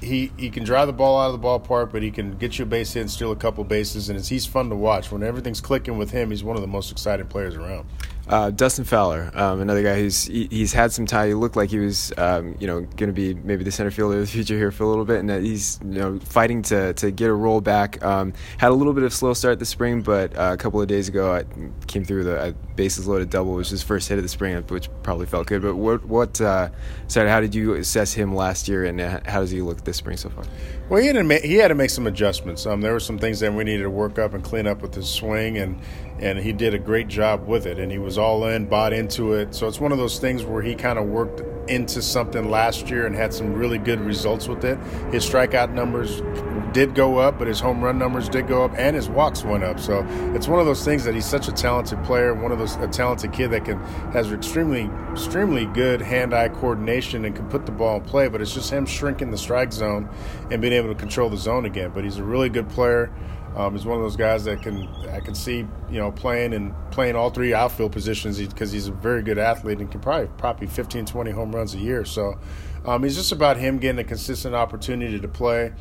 he 0.02 0.32
he 0.36 0.50
can 0.50 0.64
drive 0.64 0.86
the 0.86 0.92
ball 0.92 1.20
out 1.20 1.32
of 1.32 1.40
the 1.40 1.46
ballpark, 1.46 1.92
but 1.92 2.02
he 2.02 2.10
can 2.10 2.36
get 2.36 2.58
you 2.58 2.64
a 2.64 2.66
base 2.66 2.94
hit 2.94 3.02
and 3.02 3.10
steal 3.10 3.32
a 3.32 3.36
couple 3.36 3.62
bases, 3.64 4.08
and 4.08 4.18
he's 4.18 4.46
fun 4.46 4.70
to 4.70 4.76
watch. 4.76 5.12
When 5.12 5.22
everything's 5.22 5.60
clicking 5.60 5.98
with 5.98 6.10
him, 6.10 6.30
he's 6.30 6.42
one 6.42 6.56
of 6.56 6.62
the 6.62 6.68
most 6.68 6.90
exciting 6.90 7.26
players 7.26 7.54
around. 7.54 7.86
Uh, 8.30 8.48
Dustin 8.48 8.84
Fowler, 8.84 9.28
um, 9.34 9.60
another 9.60 9.82
guy 9.82 9.98
who's 9.98 10.26
he, 10.26 10.46
he's 10.52 10.72
had 10.72 10.92
some 10.92 11.04
time. 11.04 11.26
He 11.26 11.34
looked 11.34 11.56
like 11.56 11.68
he 11.68 11.80
was, 11.80 12.12
um, 12.16 12.56
you 12.60 12.68
know, 12.68 12.82
going 12.82 13.08
to 13.08 13.12
be 13.12 13.34
maybe 13.34 13.64
the 13.64 13.72
center 13.72 13.90
fielder 13.90 14.14
of 14.14 14.20
the 14.20 14.26
future 14.28 14.56
here 14.56 14.70
for 14.70 14.84
a 14.84 14.86
little 14.86 15.04
bit, 15.04 15.18
and 15.18 15.28
he's 15.44 15.80
you 15.82 15.98
know 15.98 16.20
fighting 16.20 16.62
to 16.62 16.92
to 16.92 17.10
get 17.10 17.28
a 17.28 17.34
roll 17.34 17.60
back. 17.60 18.00
Um, 18.04 18.32
had 18.58 18.70
a 18.70 18.74
little 18.74 18.92
bit 18.92 19.02
of 19.02 19.12
slow 19.12 19.34
start 19.34 19.58
this 19.58 19.68
spring, 19.68 20.02
but 20.02 20.36
uh, 20.36 20.50
a 20.52 20.56
couple 20.56 20.80
of 20.80 20.86
days 20.86 21.08
ago 21.08 21.34
I 21.34 21.44
came 21.88 22.04
through 22.04 22.22
the 22.22 22.54
bases 22.76 23.08
loaded 23.08 23.30
double, 23.30 23.54
which 23.54 23.64
was 23.64 23.70
his 23.70 23.82
first 23.82 24.08
hit 24.08 24.16
of 24.16 24.22
the 24.22 24.28
spring, 24.28 24.62
which 24.68 24.88
probably 25.02 25.26
felt 25.26 25.48
good. 25.48 25.62
But 25.62 25.74
what 25.74 26.04
what 26.04 26.40
uh, 26.40 26.68
sorry, 27.08 27.28
how 27.28 27.40
did 27.40 27.52
you 27.52 27.74
assess 27.74 28.12
him 28.12 28.32
last 28.32 28.68
year, 28.68 28.84
and 28.84 29.00
uh, 29.00 29.18
how 29.26 29.40
does 29.40 29.50
he 29.50 29.60
look 29.60 29.82
this 29.82 29.96
spring 29.96 30.16
so 30.16 30.28
far? 30.28 30.44
Well, 30.88 31.00
he 31.00 31.08
had 31.08 31.16
to 31.16 31.24
make, 31.24 31.42
he 31.42 31.56
had 31.56 31.68
to 31.68 31.74
make 31.74 31.90
some 31.90 32.06
adjustments. 32.06 32.64
Um, 32.64 32.80
there 32.80 32.92
were 32.92 33.00
some 33.00 33.18
things 33.18 33.40
that 33.40 33.52
we 33.52 33.64
needed 33.64 33.82
to 33.82 33.90
work 33.90 34.20
up 34.20 34.34
and 34.34 34.44
clean 34.44 34.68
up 34.68 34.82
with 34.82 34.94
his 34.94 35.08
swing, 35.08 35.58
and 35.58 35.80
and 36.20 36.38
he 36.38 36.52
did 36.52 36.74
a 36.74 36.78
great 36.78 37.08
job 37.08 37.46
with 37.46 37.66
it. 37.66 37.78
And 37.78 37.90
he 37.90 37.98
was 37.98 38.18
all 38.18 38.46
in, 38.46 38.66
bought 38.66 38.92
into 38.92 39.32
it. 39.32 39.54
So 39.54 39.66
it's 39.66 39.80
one 39.80 39.92
of 39.92 39.98
those 39.98 40.18
things 40.18 40.44
where 40.44 40.62
he 40.62 40.74
kind 40.74 40.98
of 40.98 41.06
worked 41.06 41.42
into 41.68 42.02
something 42.02 42.50
last 42.50 42.90
year 42.90 43.06
and 43.06 43.14
had 43.14 43.32
some 43.32 43.52
really 43.52 43.78
good 43.78 44.00
results 44.00 44.48
with 44.48 44.64
it. 44.64 44.78
His 45.12 45.28
strikeout 45.28 45.72
numbers 45.72 46.20
did 46.72 46.94
go 46.94 47.18
up, 47.18 47.38
but 47.38 47.48
his 47.48 47.60
home 47.60 47.82
run 47.82 47.98
numbers 47.98 48.28
did 48.28 48.46
go 48.46 48.64
up, 48.64 48.72
and 48.76 48.94
his 48.94 49.08
walks 49.08 49.44
went 49.44 49.64
up. 49.64 49.80
So 49.80 50.04
it's 50.34 50.46
one 50.46 50.60
of 50.60 50.66
those 50.66 50.84
things 50.84 51.04
that 51.04 51.14
he's 51.14 51.26
such 51.26 51.48
a 51.48 51.52
talented 51.52 52.02
player, 52.04 52.34
one 52.34 52.52
of 52.52 52.58
those 52.58 52.76
a 52.76 52.88
talented 52.88 53.32
kid 53.32 53.48
that 53.48 53.64
can 53.64 53.78
has 54.12 54.30
extremely 54.32 54.90
extremely 55.10 55.66
good 55.66 56.00
hand-eye 56.00 56.48
coordination 56.48 57.24
and 57.24 57.34
can 57.34 57.48
put 57.48 57.66
the 57.66 57.72
ball 57.72 57.96
in 57.96 58.04
play. 58.04 58.28
But 58.28 58.40
it's 58.40 58.54
just 58.54 58.70
him 58.70 58.86
shrinking 58.86 59.30
the 59.30 59.38
strike 59.38 59.72
zone 59.72 60.08
and 60.50 60.60
being 60.60 60.74
able 60.74 60.88
to 60.88 60.94
control 60.94 61.28
the 61.28 61.36
zone 61.36 61.64
again. 61.64 61.90
But 61.94 62.04
he's 62.04 62.18
a 62.18 62.24
really 62.24 62.48
good 62.48 62.68
player. 62.68 63.10
Um, 63.56 63.74
he's 63.74 63.84
one 63.84 63.96
of 63.96 64.02
those 64.02 64.16
guys 64.16 64.44
that 64.44 64.62
can 64.62 64.86
I 65.10 65.20
can 65.20 65.34
see 65.34 65.66
you 65.90 65.98
know 65.98 66.12
playing 66.12 66.54
and 66.54 66.74
playing 66.90 67.16
all 67.16 67.30
three 67.30 67.52
outfield 67.52 67.92
positions 67.92 68.38
because 68.38 68.70
he's 68.70 68.88
a 68.88 68.92
very 68.92 69.22
good 69.22 69.38
athlete 69.38 69.78
and 69.78 69.90
can 69.90 70.00
probably 70.00 70.28
probably 70.38 70.66
15 70.66 71.06
20 71.06 71.30
home 71.32 71.54
runs 71.54 71.74
a 71.74 71.78
year. 71.78 72.04
So 72.04 72.38
um, 72.84 73.04
it's 73.04 73.16
just 73.16 73.32
about 73.32 73.56
him 73.56 73.78
getting 73.78 73.98
a 73.98 74.04
consistent 74.04 74.54
opportunity 74.54 75.18
to 75.18 75.28
play 75.28 75.72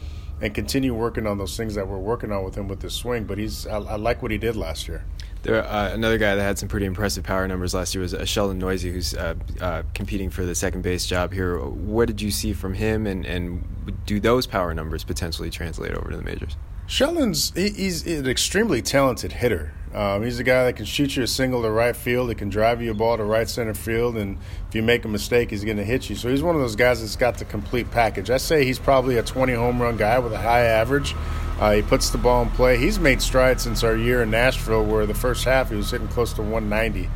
and 0.41 0.53
continue 0.53 0.93
working 0.93 1.27
on 1.27 1.37
those 1.37 1.55
things 1.57 1.75
that 1.75 1.87
we're 1.87 1.97
working 1.97 2.31
on 2.31 2.43
with 2.43 2.55
him 2.55 2.67
with 2.67 2.81
his 2.81 2.93
swing. 2.93 3.25
But 3.25 3.37
he's 3.37 3.67
I, 3.67 3.77
I 3.77 3.95
like 3.95 4.21
what 4.21 4.31
he 4.31 4.37
did 4.37 4.55
last 4.55 4.87
year. 4.87 5.05
There, 5.41 5.63
uh, 5.63 5.93
another 5.93 6.17
guy 6.17 6.35
that 6.35 6.41
had 6.41 6.59
some 6.59 6.67
pretty 6.67 6.85
impressive 6.85 7.23
power 7.23 7.47
numbers 7.47 7.73
last 7.73 7.95
year 7.95 8.01
was 8.01 8.13
uh, 8.13 8.25
Sheldon 8.25 8.59
Neuse, 8.59 8.81
who's 8.81 9.13
uh, 9.13 9.35
uh, 9.61 9.83
competing 9.93 10.29
for 10.29 10.43
the 10.43 10.53
second 10.53 10.81
base 10.81 11.05
job 11.05 11.31
here. 11.31 11.57
What 11.59 12.07
did 12.07 12.21
you 12.21 12.29
see 12.29 12.51
from 12.51 12.73
him, 12.73 13.07
and, 13.07 13.25
and 13.25 13.63
do 14.05 14.19
those 14.19 14.45
power 14.45 14.73
numbers 14.73 15.05
potentially 15.05 15.49
translate 15.49 15.93
over 15.93 16.11
to 16.11 16.17
the 16.17 16.23
majors? 16.23 16.57
Sheldon's 16.89 17.53
he's 17.55 18.05
an 18.07 18.27
extremely 18.27 18.81
talented 18.81 19.31
hitter. 19.31 19.73
Um, 19.93 20.23
he's 20.23 20.39
a 20.39 20.43
guy 20.43 20.63
that 20.65 20.75
can 20.75 20.85
shoot 20.85 21.15
you 21.15 21.21
a 21.21 21.27
single 21.27 21.61
to 21.61 21.69
right 21.69 21.95
field. 21.95 22.29
He 22.29 22.35
can 22.35 22.49
drive 22.49 22.81
you 22.81 22.89
a 22.89 22.93
ball 22.95 23.15
to 23.15 23.23
right 23.23 23.47
center 23.47 23.75
field, 23.75 24.17
and 24.17 24.39
if 24.67 24.73
you 24.73 24.81
make 24.81 25.05
a 25.05 25.07
mistake, 25.07 25.51
he's 25.51 25.63
going 25.63 25.77
to 25.77 25.83
hit 25.83 26.09
you. 26.09 26.15
So 26.15 26.29
he's 26.29 26.41
one 26.41 26.55
of 26.55 26.61
those 26.61 26.75
guys 26.75 27.01
that's 27.01 27.15
got 27.15 27.37
the 27.37 27.45
complete 27.45 27.91
package. 27.91 28.31
I 28.31 28.37
say 28.37 28.65
he's 28.65 28.79
probably 28.79 29.17
a 29.17 29.23
20 29.23 29.53
home 29.53 29.79
run 29.79 29.97
guy 29.97 30.17
with 30.17 30.33
a 30.33 30.39
high 30.39 30.61
average. 30.61 31.15
Uh, 31.59 31.73
he 31.73 31.83
puts 31.83 32.09
the 32.09 32.17
ball 32.17 32.41
in 32.41 32.49
play. 32.49 32.77
He's 32.77 32.97
made 32.97 33.21
strides 33.21 33.61
since 33.61 33.83
our 33.83 33.95
year 33.95 34.23
in 34.23 34.31
Nashville, 34.31 34.83
where 34.83 35.05
the 35.05 35.13
first 35.13 35.45
half 35.45 35.69
he 35.69 35.75
was 35.75 35.91
hitting 35.91 36.07
close 36.07 36.33
to 36.33 36.41
190 36.41 37.07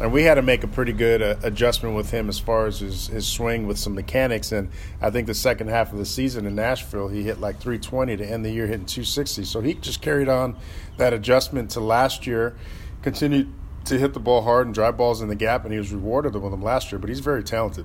and 0.00 0.12
we 0.12 0.22
had 0.22 0.36
to 0.36 0.42
make 0.42 0.64
a 0.64 0.66
pretty 0.66 0.94
good 0.94 1.20
uh, 1.20 1.36
adjustment 1.42 1.94
with 1.94 2.10
him 2.10 2.30
as 2.30 2.38
far 2.38 2.66
as 2.66 2.80
his, 2.80 3.08
his 3.08 3.26
swing 3.26 3.66
with 3.66 3.78
some 3.78 3.94
mechanics. 3.94 4.50
And 4.50 4.70
I 5.00 5.10
think 5.10 5.26
the 5.26 5.34
second 5.34 5.68
half 5.68 5.92
of 5.92 5.98
the 5.98 6.06
season 6.06 6.46
in 6.46 6.54
Nashville, 6.54 7.08
he 7.08 7.22
hit 7.22 7.38
like 7.38 7.56
320 7.56 8.16
to 8.16 8.24
end 8.24 8.44
the 8.44 8.50
year 8.50 8.66
hitting 8.66 8.86
260. 8.86 9.44
So 9.44 9.60
he 9.60 9.74
just 9.74 10.00
carried 10.00 10.28
on 10.28 10.56
that 10.96 11.12
adjustment 11.12 11.70
to 11.72 11.80
last 11.80 12.26
year, 12.26 12.56
continued 13.02 13.52
to 13.84 13.98
hit 13.98 14.14
the 14.14 14.20
ball 14.20 14.42
hard 14.42 14.66
and 14.66 14.74
drive 14.74 14.96
balls 14.96 15.20
in 15.20 15.28
the 15.28 15.34
gap, 15.34 15.64
and 15.64 15.72
he 15.72 15.78
was 15.78 15.92
rewarded 15.92 16.34
with 16.34 16.50
them 16.50 16.62
last 16.62 16.90
year. 16.90 16.98
But 16.98 17.10
he's 17.10 17.20
very 17.20 17.44
talented. 17.44 17.84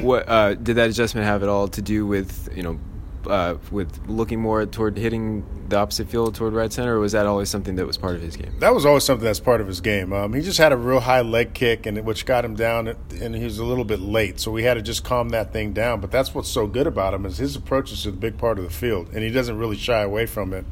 What 0.00 0.28
uh, 0.28 0.54
did 0.54 0.76
that 0.76 0.90
adjustment 0.90 1.26
have 1.26 1.42
at 1.42 1.48
all 1.48 1.68
to 1.68 1.82
do 1.82 2.06
with 2.06 2.48
you 2.56 2.62
know 2.62 2.78
uh, 3.26 3.56
with 3.70 4.08
looking 4.08 4.40
more 4.40 4.64
toward 4.66 4.96
hitting 4.96 5.44
the 5.68 5.76
opposite 5.76 6.08
field 6.08 6.34
toward 6.34 6.52
right 6.52 6.72
center, 6.72 6.96
or 6.96 7.00
was 7.00 7.12
that 7.12 7.26
always 7.26 7.48
something 7.48 7.76
that 7.76 7.86
was 7.86 7.96
part 7.96 8.14
of 8.14 8.22
his 8.22 8.36
game? 8.36 8.54
That 8.58 8.74
was 8.74 8.84
always 8.84 9.04
something 9.04 9.24
that's 9.24 9.40
part 9.40 9.60
of 9.60 9.66
his 9.66 9.80
game. 9.80 10.12
Um, 10.12 10.34
he 10.34 10.42
just 10.42 10.58
had 10.58 10.72
a 10.72 10.76
real 10.76 11.00
high 11.00 11.22
leg 11.22 11.54
kick, 11.54 11.86
and 11.86 12.04
which 12.04 12.26
got 12.26 12.44
him 12.44 12.54
down, 12.54 12.88
and 13.20 13.34
he 13.34 13.44
was 13.44 13.58
a 13.58 13.64
little 13.64 13.84
bit 13.84 14.00
late, 14.00 14.40
so 14.40 14.50
we 14.50 14.64
had 14.64 14.74
to 14.74 14.82
just 14.82 15.04
calm 15.04 15.30
that 15.30 15.52
thing 15.52 15.72
down. 15.72 16.00
But 16.00 16.10
that's 16.10 16.34
what's 16.34 16.50
so 16.50 16.66
good 16.66 16.86
about 16.86 17.14
him 17.14 17.24
is 17.26 17.38
his 17.38 17.56
approach 17.56 17.92
is 17.92 18.02
to 18.02 18.10
the 18.10 18.16
big 18.16 18.38
part 18.38 18.58
of 18.58 18.64
the 18.64 18.70
field, 18.70 19.08
and 19.12 19.22
he 19.22 19.30
doesn't 19.30 19.58
really 19.58 19.76
shy 19.76 20.02
away 20.02 20.26
from 20.26 20.52
it. 20.52 20.64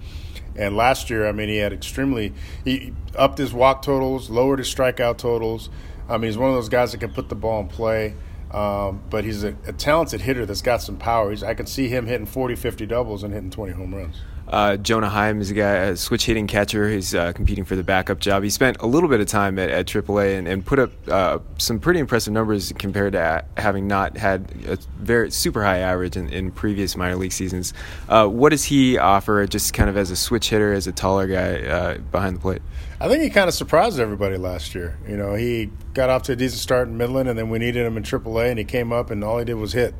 And 0.57 0.77
last 0.77 1.11
year, 1.11 1.29
I 1.29 1.33
mean, 1.33 1.49
he 1.49 1.57
had 1.59 1.73
extremely 1.73 2.35
he 2.65 2.93
upped 3.17 3.39
his 3.39 3.53
walk 3.53 3.83
totals, 3.83 4.31
lowered 4.31 4.59
his 4.59 4.73
strikeout 4.73 5.17
totals. 5.19 5.71
I 6.09 6.19
mean, 6.19 6.25
he's 6.25 6.39
one 6.39 6.51
of 6.51 6.57
those 6.57 6.69
guys 6.69 6.93
that 6.93 6.99
can 6.99 7.13
put 7.13 7.29
the 7.29 7.37
ball 7.37 7.61
in 7.61 7.69
play. 7.69 8.15
Um, 8.51 9.03
but 9.11 9.25
he's 9.25 9.45
a, 9.45 9.55
a, 9.67 9.73
talented 9.73 10.23
hitter 10.23 10.45
that's 10.45 10.63
got 10.63 10.83
some 10.83 10.97
power. 10.97 11.31
He's, 11.31 11.45
I 11.45 11.55
can 11.55 11.67
see 11.67 11.87
him 11.87 12.07
hitting 12.07 12.27
40, 12.27 12.57
50 12.57 12.85
doubles 12.85 13.23
and 13.23 13.33
hitting 13.33 13.51
20 13.51 13.73
home 13.75 13.95
runs. 13.95 14.17
Uh, 14.51 14.77
Jonah 14.77 15.09
Heim 15.09 15.41
is 15.41 15.51
a 15.53 15.55
guy, 15.55 15.75
a 15.75 15.97
switch 15.97 16.27
hitting 16.27 16.49
catcher. 16.49 16.89
He's 16.91 17.15
uh, 17.15 17.33
competing 17.33 17.65
for 17.65 17.77
the 17.77 17.85
backup 17.85 18.19
job. 18.19 18.43
He 18.43 18.51
spent 18.51 18.79
a 18.81 18.87
little 18.87 19.09
bit 19.09 19.21
of 19.21 19.29
time 19.29 19.59
at, 19.61 19.71
at 19.71 19.87
AAA 19.87 20.37
and, 20.37 20.49
and 20.49 20.67
put 20.67 20.81
up 20.81 20.91
uh, 21.09 21.39
some 21.57 21.79
pretty 21.79 22.01
impressive 22.01 22.33
numbers 22.33 22.73
compared 22.77 23.13
to 23.13 23.45
having 23.57 23.87
not 23.87 24.17
had 24.17 24.53
a 24.67 24.77
very 24.99 25.31
super 25.31 25.63
high 25.63 25.79
average 25.79 26.17
in, 26.17 26.29
in 26.29 26.51
previous 26.51 26.97
minor 26.97 27.15
league 27.15 27.33
seasons. 27.33 27.73
Uh, 28.09 28.27
what 28.27 28.49
does 28.49 28.65
he 28.65 28.99
offer, 28.99 29.47
just 29.47 29.73
kind 29.73 29.89
of 29.89 29.97
as 29.97 30.11
a 30.11 30.17
switch 30.17 30.51
hitter, 30.51 30.73
as 30.73 30.89
a 30.89 30.93
taller 30.93 31.29
guy 31.29 31.61
uh, 31.67 31.99
behind 32.11 32.35
the 32.35 32.41
plate? 32.41 32.63
I 33.01 33.09
think 33.09 33.23
he 33.23 33.31
kind 33.31 33.49
of 33.49 33.55
surprised 33.55 34.01
everybody 34.01 34.37
last 34.37 34.75
year. 34.75 34.99
You 35.09 35.17
know, 35.17 35.35
he 35.35 35.71
got 35.95 36.11
off 36.11 36.25
to 36.25 36.33
a 36.33 36.37
decent 36.37 36.61
start 36.61 36.89
in 36.89 36.99
Midland, 36.99 37.29
and 37.29 37.39
then 37.39 37.51
we 37.51 37.59
needed 37.61 37.87
him 37.87 37.97
in 37.97 38.03
AAA, 38.03 38.51
and 38.51 38.59
he 38.59 38.65
came 38.65 38.93
up, 38.93 39.11
and 39.11 39.23
all 39.23 39.39
he 39.39 39.45
did 39.45 39.55
was 39.55 39.73
hit. 39.73 39.95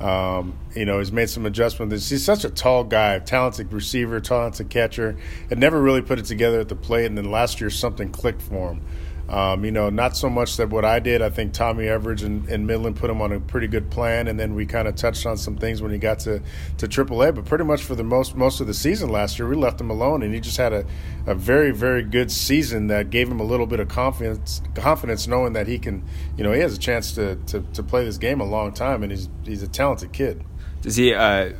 Um, 0.00 0.58
you 0.74 0.84
know, 0.84 0.98
he's 0.98 1.12
made 1.12 1.30
some 1.30 1.46
adjustments. 1.46 2.10
He's 2.10 2.24
such 2.24 2.44
a 2.44 2.50
tall 2.50 2.84
guy, 2.84 3.18
talented 3.18 3.72
receiver, 3.72 4.20
talented 4.20 4.68
catcher. 4.68 5.16
Had 5.48 5.58
never 5.58 5.80
really 5.80 6.02
put 6.02 6.18
it 6.18 6.26
together 6.26 6.60
at 6.60 6.68
the 6.68 6.76
plate, 6.76 7.06
and 7.06 7.16
then 7.16 7.30
last 7.30 7.60
year 7.60 7.70
something 7.70 8.10
clicked 8.10 8.42
for 8.42 8.72
him. 8.72 8.82
Um, 9.28 9.64
you 9.64 9.72
know, 9.72 9.90
not 9.90 10.16
so 10.16 10.30
much 10.30 10.56
that 10.56 10.70
what 10.70 10.84
I 10.84 11.00
did. 11.00 11.20
I 11.20 11.30
think 11.30 11.52
Tommy 11.52 11.86
Everidge 11.86 12.24
and, 12.24 12.48
and 12.48 12.64
Midland 12.64 12.96
put 12.96 13.10
him 13.10 13.20
on 13.20 13.32
a 13.32 13.40
pretty 13.40 13.66
good 13.66 13.90
plan, 13.90 14.28
and 14.28 14.38
then 14.38 14.54
we 14.54 14.66
kind 14.66 14.86
of 14.86 14.94
touched 14.94 15.26
on 15.26 15.36
some 15.36 15.56
things 15.56 15.82
when 15.82 15.90
he 15.90 15.98
got 15.98 16.20
to, 16.20 16.40
to 16.78 16.86
AAA. 16.86 17.34
But 17.34 17.44
pretty 17.44 17.64
much 17.64 17.82
for 17.82 17.96
the 17.96 18.04
most 18.04 18.36
most 18.36 18.60
of 18.60 18.68
the 18.68 18.74
season 18.74 19.10
last 19.10 19.38
year, 19.38 19.48
we 19.48 19.56
left 19.56 19.80
him 19.80 19.90
alone, 19.90 20.22
and 20.22 20.32
he 20.32 20.38
just 20.38 20.56
had 20.56 20.72
a, 20.72 20.86
a 21.26 21.34
very 21.34 21.72
very 21.72 22.04
good 22.04 22.30
season 22.30 22.86
that 22.86 23.10
gave 23.10 23.28
him 23.28 23.40
a 23.40 23.44
little 23.44 23.66
bit 23.66 23.80
of 23.80 23.88
confidence 23.88 24.62
confidence 24.74 25.26
knowing 25.26 25.54
that 25.54 25.66
he 25.66 25.78
can, 25.78 26.04
you 26.36 26.44
know, 26.44 26.52
he 26.52 26.60
has 26.60 26.76
a 26.76 26.78
chance 26.78 27.12
to, 27.12 27.34
to, 27.46 27.60
to 27.72 27.82
play 27.82 28.04
this 28.04 28.18
game 28.18 28.40
a 28.40 28.44
long 28.44 28.72
time, 28.72 29.02
and 29.02 29.10
he's 29.10 29.28
he's 29.44 29.62
a 29.62 29.68
talented 29.68 30.12
kid. 30.12 30.44
Does 30.82 30.94
he? 30.94 31.12
Uh, 31.12 31.52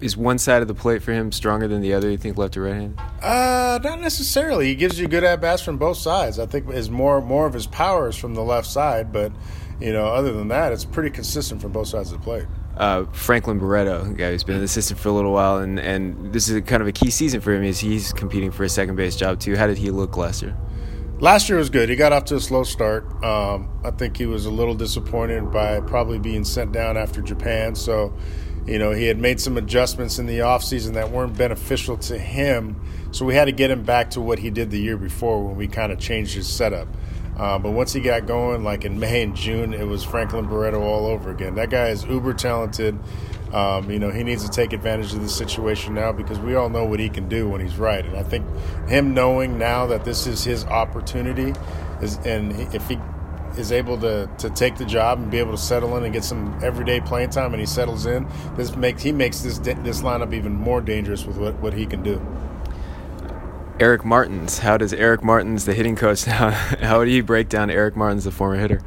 is 0.00 0.16
one 0.16 0.38
side 0.38 0.62
of 0.62 0.68
the 0.68 0.74
plate 0.74 1.02
for 1.02 1.12
him 1.12 1.32
stronger 1.32 1.68
than 1.68 1.80
the 1.80 1.94
other? 1.94 2.10
You 2.10 2.16
think 2.16 2.36
left 2.36 2.56
or 2.56 2.62
right 2.62 2.74
hand? 2.74 3.00
Uh, 3.22 3.78
not 3.82 4.00
necessarily. 4.00 4.66
He 4.66 4.74
gives 4.74 4.98
you 4.98 5.08
good 5.08 5.24
at 5.24 5.40
bats 5.40 5.62
from 5.62 5.78
both 5.78 5.96
sides. 5.96 6.38
I 6.38 6.46
think 6.46 6.68
is 6.70 6.90
more 6.90 7.20
more 7.20 7.46
of 7.46 7.54
his 7.54 7.66
power 7.66 8.08
is 8.08 8.16
from 8.16 8.34
the 8.34 8.42
left 8.42 8.66
side, 8.66 9.12
but 9.12 9.32
you 9.80 9.92
know, 9.92 10.06
other 10.06 10.32
than 10.32 10.48
that, 10.48 10.72
it's 10.72 10.84
pretty 10.84 11.10
consistent 11.10 11.60
from 11.60 11.72
both 11.72 11.88
sides 11.88 12.12
of 12.12 12.18
the 12.18 12.24
plate. 12.24 12.46
Uh, 12.76 13.04
Franklin 13.12 13.58
Barreto, 13.58 14.04
guy 14.12 14.30
who's 14.30 14.44
been 14.44 14.56
an 14.56 14.62
assistant 14.62 15.00
for 15.00 15.08
a 15.08 15.12
little 15.12 15.32
while, 15.32 15.58
and, 15.58 15.78
and 15.78 16.32
this 16.32 16.48
is 16.48 16.62
kind 16.66 16.82
of 16.82 16.88
a 16.88 16.92
key 16.92 17.10
season 17.10 17.40
for 17.40 17.54
him. 17.54 17.64
Is 17.64 17.78
he's 17.78 18.12
competing 18.12 18.50
for 18.50 18.64
a 18.64 18.68
second 18.68 18.96
base 18.96 19.16
job 19.16 19.40
too? 19.40 19.56
How 19.56 19.66
did 19.66 19.78
he 19.78 19.90
look 19.90 20.16
last 20.16 20.42
year? 20.42 20.56
Last 21.18 21.48
year 21.48 21.56
was 21.56 21.70
good. 21.70 21.88
He 21.88 21.96
got 21.96 22.12
off 22.12 22.26
to 22.26 22.36
a 22.36 22.40
slow 22.40 22.62
start. 22.62 23.06
Um, 23.24 23.70
I 23.82 23.90
think 23.90 24.18
he 24.18 24.26
was 24.26 24.44
a 24.44 24.50
little 24.50 24.74
disappointed 24.74 25.50
by 25.50 25.80
probably 25.80 26.18
being 26.18 26.44
sent 26.44 26.72
down 26.72 26.98
after 26.98 27.22
Japan. 27.22 27.74
So 27.74 28.14
you 28.66 28.78
know, 28.78 28.90
he 28.90 29.06
had 29.06 29.18
made 29.18 29.40
some 29.40 29.56
adjustments 29.56 30.18
in 30.18 30.26
the 30.26 30.40
offseason 30.40 30.94
that 30.94 31.10
weren't 31.10 31.36
beneficial 31.36 31.96
to 31.98 32.18
him. 32.18 32.80
So 33.12 33.24
we 33.24 33.34
had 33.34 33.44
to 33.44 33.52
get 33.52 33.70
him 33.70 33.84
back 33.84 34.10
to 34.10 34.20
what 34.20 34.40
he 34.40 34.50
did 34.50 34.70
the 34.70 34.80
year 34.80 34.96
before 34.96 35.44
when 35.44 35.56
we 35.56 35.68
kind 35.68 35.92
of 35.92 35.98
changed 35.98 36.34
his 36.34 36.48
setup. 36.48 36.88
Uh, 37.36 37.58
but 37.58 37.72
once 37.72 37.92
he 37.92 38.00
got 38.00 38.26
going, 38.26 38.64
like 38.64 38.84
in 38.84 38.98
May 38.98 39.22
and 39.22 39.36
June, 39.36 39.72
it 39.72 39.86
was 39.86 40.02
Franklin 40.02 40.46
Barreto 40.46 40.82
all 40.82 41.06
over 41.06 41.30
again. 41.30 41.54
That 41.54 41.70
guy 41.70 41.88
is 41.88 42.04
uber 42.04 42.34
talented. 42.34 42.98
Um, 43.52 43.90
you 43.90 43.98
know, 43.98 44.10
he 44.10 44.24
needs 44.24 44.44
to 44.44 44.50
take 44.50 44.72
advantage 44.72 45.12
of 45.14 45.20
the 45.20 45.28
situation 45.28 45.94
now 45.94 46.12
because 46.12 46.38
we 46.38 46.56
all 46.56 46.68
know 46.68 46.84
what 46.84 46.98
he 46.98 47.08
can 47.08 47.28
do 47.28 47.48
when 47.48 47.60
he's 47.60 47.78
right. 47.78 48.04
And 48.04 48.16
I 48.16 48.22
think 48.22 48.44
him 48.88 49.14
knowing 49.14 49.58
now 49.58 49.86
that 49.86 50.04
this 50.04 50.26
is 50.26 50.42
his 50.42 50.64
opportunity 50.64 51.52
is, 52.02 52.16
and 52.24 52.52
if 52.74 52.88
he 52.88 52.98
is 53.56 53.72
able 53.72 53.98
to, 53.98 54.28
to 54.38 54.50
take 54.50 54.76
the 54.76 54.84
job 54.84 55.18
and 55.18 55.30
be 55.30 55.38
able 55.38 55.52
to 55.52 55.58
settle 55.58 55.96
in 55.96 56.04
and 56.04 56.12
get 56.12 56.24
some 56.24 56.58
everyday 56.62 57.00
playing 57.00 57.30
time, 57.30 57.52
and 57.52 57.60
he 57.60 57.66
settles 57.66 58.06
in, 58.06 58.26
this 58.56 58.76
makes 58.76 59.02
he 59.02 59.12
makes 59.12 59.40
this 59.40 59.58
this 59.58 60.02
lineup 60.02 60.34
even 60.34 60.52
more 60.52 60.80
dangerous 60.80 61.24
with 61.24 61.36
what, 61.36 61.54
what 61.56 61.72
he 61.72 61.86
can 61.86 62.02
do. 62.02 62.20
Eric 63.78 64.06
Martins, 64.06 64.60
how 64.60 64.78
does 64.78 64.94
Eric 64.94 65.22
Martins, 65.22 65.66
the 65.66 65.74
hitting 65.74 65.96
coach, 65.96 66.24
how, 66.24 66.50
how 66.50 67.04
do 67.04 67.10
you 67.10 67.22
break 67.22 67.48
down 67.48 67.70
Eric 67.70 67.94
Martins, 67.94 68.24
the 68.24 68.30
former 68.30 68.56
hitter? 68.56 68.82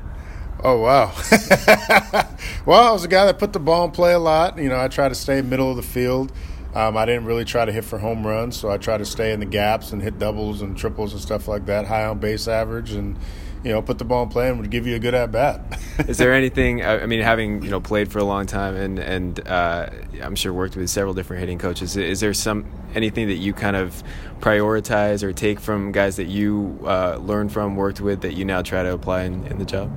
Oh 0.62 0.80
wow! 0.80 1.14
well, 2.66 2.90
I 2.90 2.92
was 2.92 3.06
a 3.06 3.08
guy 3.08 3.26
that 3.28 3.40
put 3.40 3.54
the 3.54 3.60
ball 3.60 3.86
in 3.86 3.92
play 3.92 4.14
a 4.14 4.20
lot. 4.20 4.58
You 4.58 4.68
know, 4.68 4.80
I 4.80 4.90
try 4.90 5.08
to 5.08 5.16
stay 5.16 5.42
middle 5.42 5.70
of 5.70 5.78
the 5.78 5.84
field. 5.84 6.34
Um, 6.74 6.98
I 6.98 7.06
didn't 7.06 7.26
really 7.26 7.46
try 7.46 7.66
to 7.66 7.72
hit 7.72 7.86
for 7.86 7.98
home 7.98 8.28
runs, 8.28 8.58
so 8.58 8.70
I 8.70 8.78
try 8.78 8.98
to 8.98 9.06
stay 9.06 9.32
in 9.32 9.40
the 9.40 9.46
gaps 9.46 9.92
and 9.92 10.02
hit 10.02 10.20
doubles 10.20 10.62
and 10.62 10.78
triples 10.78 11.14
and 11.14 11.22
stuff 11.22 11.48
like 11.48 11.66
that, 11.68 11.86
high 11.86 12.06
on 12.06 12.20
base 12.20 12.48
average, 12.48 12.92
and 12.92 13.18
you 13.64 13.72
know, 13.72 13.82
put 13.82 13.98
the 13.98 14.06
ball 14.06 14.24
in 14.24 14.30
play 14.30 14.50
and 14.50 14.60
would 14.60 14.70
give 14.70 14.88
you 14.88 14.96
a 14.96 15.00
good 15.00 15.14
at 15.14 15.32
bat. 15.32 15.62
Is 16.08 16.18
there 16.18 16.34
anything? 16.42 16.84
I 16.86 17.06
mean, 17.06 17.22
having 17.22 17.62
you 17.64 17.70
know 17.70 17.80
played 17.80 18.12
for 18.12 18.20
a 18.20 18.24
long 18.24 18.46
time 18.46 18.76
and 18.76 19.00
and 19.00 19.48
uh, 19.48 19.90
I'm 20.22 20.36
sure 20.36 20.54
worked 20.54 20.76
with 20.76 20.90
several 20.90 21.14
different 21.14 21.42
hitting 21.42 21.60
coaches. 21.60 21.98
Is 21.98 22.20
there 22.20 22.34
some 22.34 22.66
anything 22.96 23.28
that 23.28 23.36
you 23.36 23.54
kind 23.54 23.76
of 23.76 24.04
prioritize 24.40 25.22
or 25.24 25.34
take 25.34 25.60
from 25.60 25.92
guys 25.92 26.16
that 26.16 26.28
you 26.28 26.80
uh, 26.86 27.18
learned 27.22 27.52
from, 27.52 27.76
worked 27.76 28.02
with, 28.02 28.22
that 28.22 28.34
you 28.34 28.46
now 28.46 28.62
try 28.62 28.84
to 28.84 28.94
apply 28.94 29.24
in, 29.24 29.46
in, 29.48 29.60
the 29.60 29.66
job? 29.66 29.92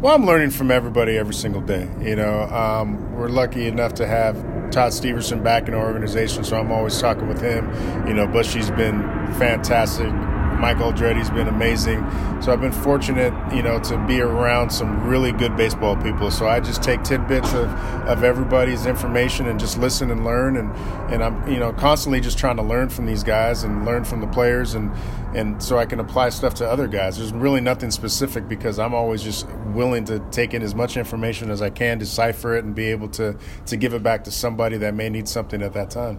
Well, 0.00 0.14
I'm 0.14 0.24
learning 0.24 0.50
from 0.50 0.70
everybody 0.70 1.18
every 1.18 1.34
single 1.34 1.60
day. 1.60 1.88
You 2.00 2.16
know, 2.16 2.42
um, 2.42 3.14
we're 3.14 3.28
lucky 3.28 3.66
enough 3.66 3.94
to 3.94 4.06
have 4.06 4.36
Todd 4.70 4.92
Steverson 4.92 5.42
back 5.42 5.68
in 5.68 5.74
our 5.74 5.84
organization, 5.84 6.44
so 6.44 6.58
I'm 6.58 6.70
always 6.70 6.98
talking 7.00 7.28
with 7.28 7.40
him. 7.40 7.66
You 8.06 8.14
know, 8.14 8.26
Bushy's 8.26 8.70
been 8.70 9.02
fantastic. 9.34 10.12
Michael 10.58 10.92
Aldrete's 10.92 11.30
been 11.30 11.48
amazing. 11.48 11.98
So 12.42 12.52
I've 12.52 12.60
been 12.60 12.72
fortunate, 12.72 13.32
you 13.54 13.62
know, 13.62 13.78
to 13.80 13.98
be 14.06 14.20
around 14.20 14.70
some 14.70 15.06
really 15.06 15.32
good 15.32 15.56
baseball 15.56 15.96
people. 15.96 16.30
So 16.30 16.46
I 16.46 16.60
just 16.60 16.82
take 16.82 17.02
tidbits 17.02 17.52
of, 17.54 17.68
of 18.06 18.24
everybody's 18.24 18.86
information 18.86 19.46
and 19.46 19.58
just 19.58 19.78
listen 19.78 20.10
and 20.10 20.24
learn. 20.24 20.56
And, 20.56 20.72
and 21.12 21.22
I'm, 21.22 21.50
you 21.50 21.58
know, 21.58 21.72
constantly 21.72 22.20
just 22.20 22.38
trying 22.38 22.56
to 22.56 22.62
learn 22.62 22.88
from 22.88 23.06
these 23.06 23.22
guys 23.22 23.64
and 23.64 23.84
learn 23.84 24.04
from 24.04 24.20
the 24.20 24.26
players 24.26 24.74
and, 24.74 24.92
and 25.34 25.62
so 25.62 25.78
I 25.78 25.86
can 25.86 26.00
apply 26.00 26.30
stuff 26.30 26.54
to 26.54 26.68
other 26.68 26.88
guys. 26.88 27.18
There's 27.18 27.32
really 27.32 27.60
nothing 27.60 27.90
specific 27.90 28.48
because 28.48 28.78
I'm 28.78 28.94
always 28.94 29.22
just 29.22 29.46
willing 29.74 30.04
to 30.06 30.18
take 30.30 30.54
in 30.54 30.62
as 30.62 30.74
much 30.74 30.96
information 30.96 31.50
as 31.50 31.62
I 31.62 31.70
can, 31.70 31.98
decipher 31.98 32.56
it, 32.56 32.64
and 32.64 32.74
be 32.74 32.86
able 32.86 33.08
to, 33.10 33.36
to 33.66 33.76
give 33.76 33.94
it 33.94 34.02
back 34.02 34.24
to 34.24 34.30
somebody 34.30 34.76
that 34.78 34.94
may 34.94 35.08
need 35.08 35.28
something 35.28 35.62
at 35.62 35.72
that 35.74 35.90
time. 35.90 36.18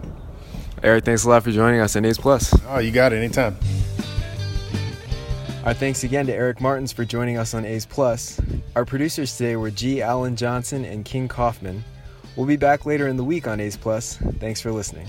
Eric, 0.82 1.04
thanks 1.04 1.24
a 1.24 1.28
lot 1.28 1.42
for 1.42 1.50
joining 1.50 1.80
us 1.80 1.94
on 1.96 2.04
A's 2.04 2.16
Plus. 2.16 2.54
Oh, 2.68 2.78
you 2.78 2.90
got 2.90 3.12
it 3.12 3.16
anytime. 3.16 3.56
Our 5.70 5.74
thanks 5.74 6.02
again 6.02 6.26
to 6.26 6.34
Eric 6.34 6.60
Martins 6.60 6.90
for 6.90 7.04
joining 7.04 7.38
us 7.38 7.54
on 7.54 7.64
A's 7.64 7.86
Plus. 7.86 8.40
Our 8.74 8.84
producers 8.84 9.36
today 9.36 9.54
were 9.54 9.70
G. 9.70 10.02
Allen 10.02 10.34
Johnson 10.34 10.84
and 10.84 11.04
King 11.04 11.28
Kaufman. 11.28 11.84
We'll 12.34 12.48
be 12.48 12.56
back 12.56 12.86
later 12.86 13.06
in 13.06 13.16
the 13.16 13.22
week 13.22 13.46
on 13.46 13.60
A's 13.60 13.76
Plus. 13.76 14.16
Thanks 14.40 14.60
for 14.60 14.72
listening. 14.72 15.06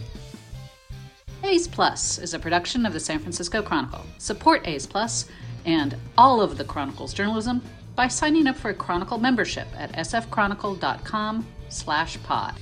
A's 1.44 1.68
Plus 1.68 2.20
is 2.20 2.36
a 2.36 2.40
production 2.40 2.86
of 2.86 2.94
the 2.94 3.00
San 3.00 3.18
Francisco 3.18 3.64
Chronicle. 3.64 4.06
Support 4.20 4.68
A's 4.68 4.86
Plus 4.86 5.26
and 5.66 5.96
all 6.16 6.42
of 6.42 6.60
the 6.60 6.64
Chronicle's 6.64 7.16
journalism 7.16 7.64
by 7.96 8.08
signing 8.08 8.46
up 8.46 8.56
for 8.56 8.70
a 8.70 8.76
Chronicle 8.76 9.18
membership 9.18 9.68
at 9.76 9.92
sfchronicle.com 9.94 11.48
slash 11.70 12.22
pod. 12.22 12.54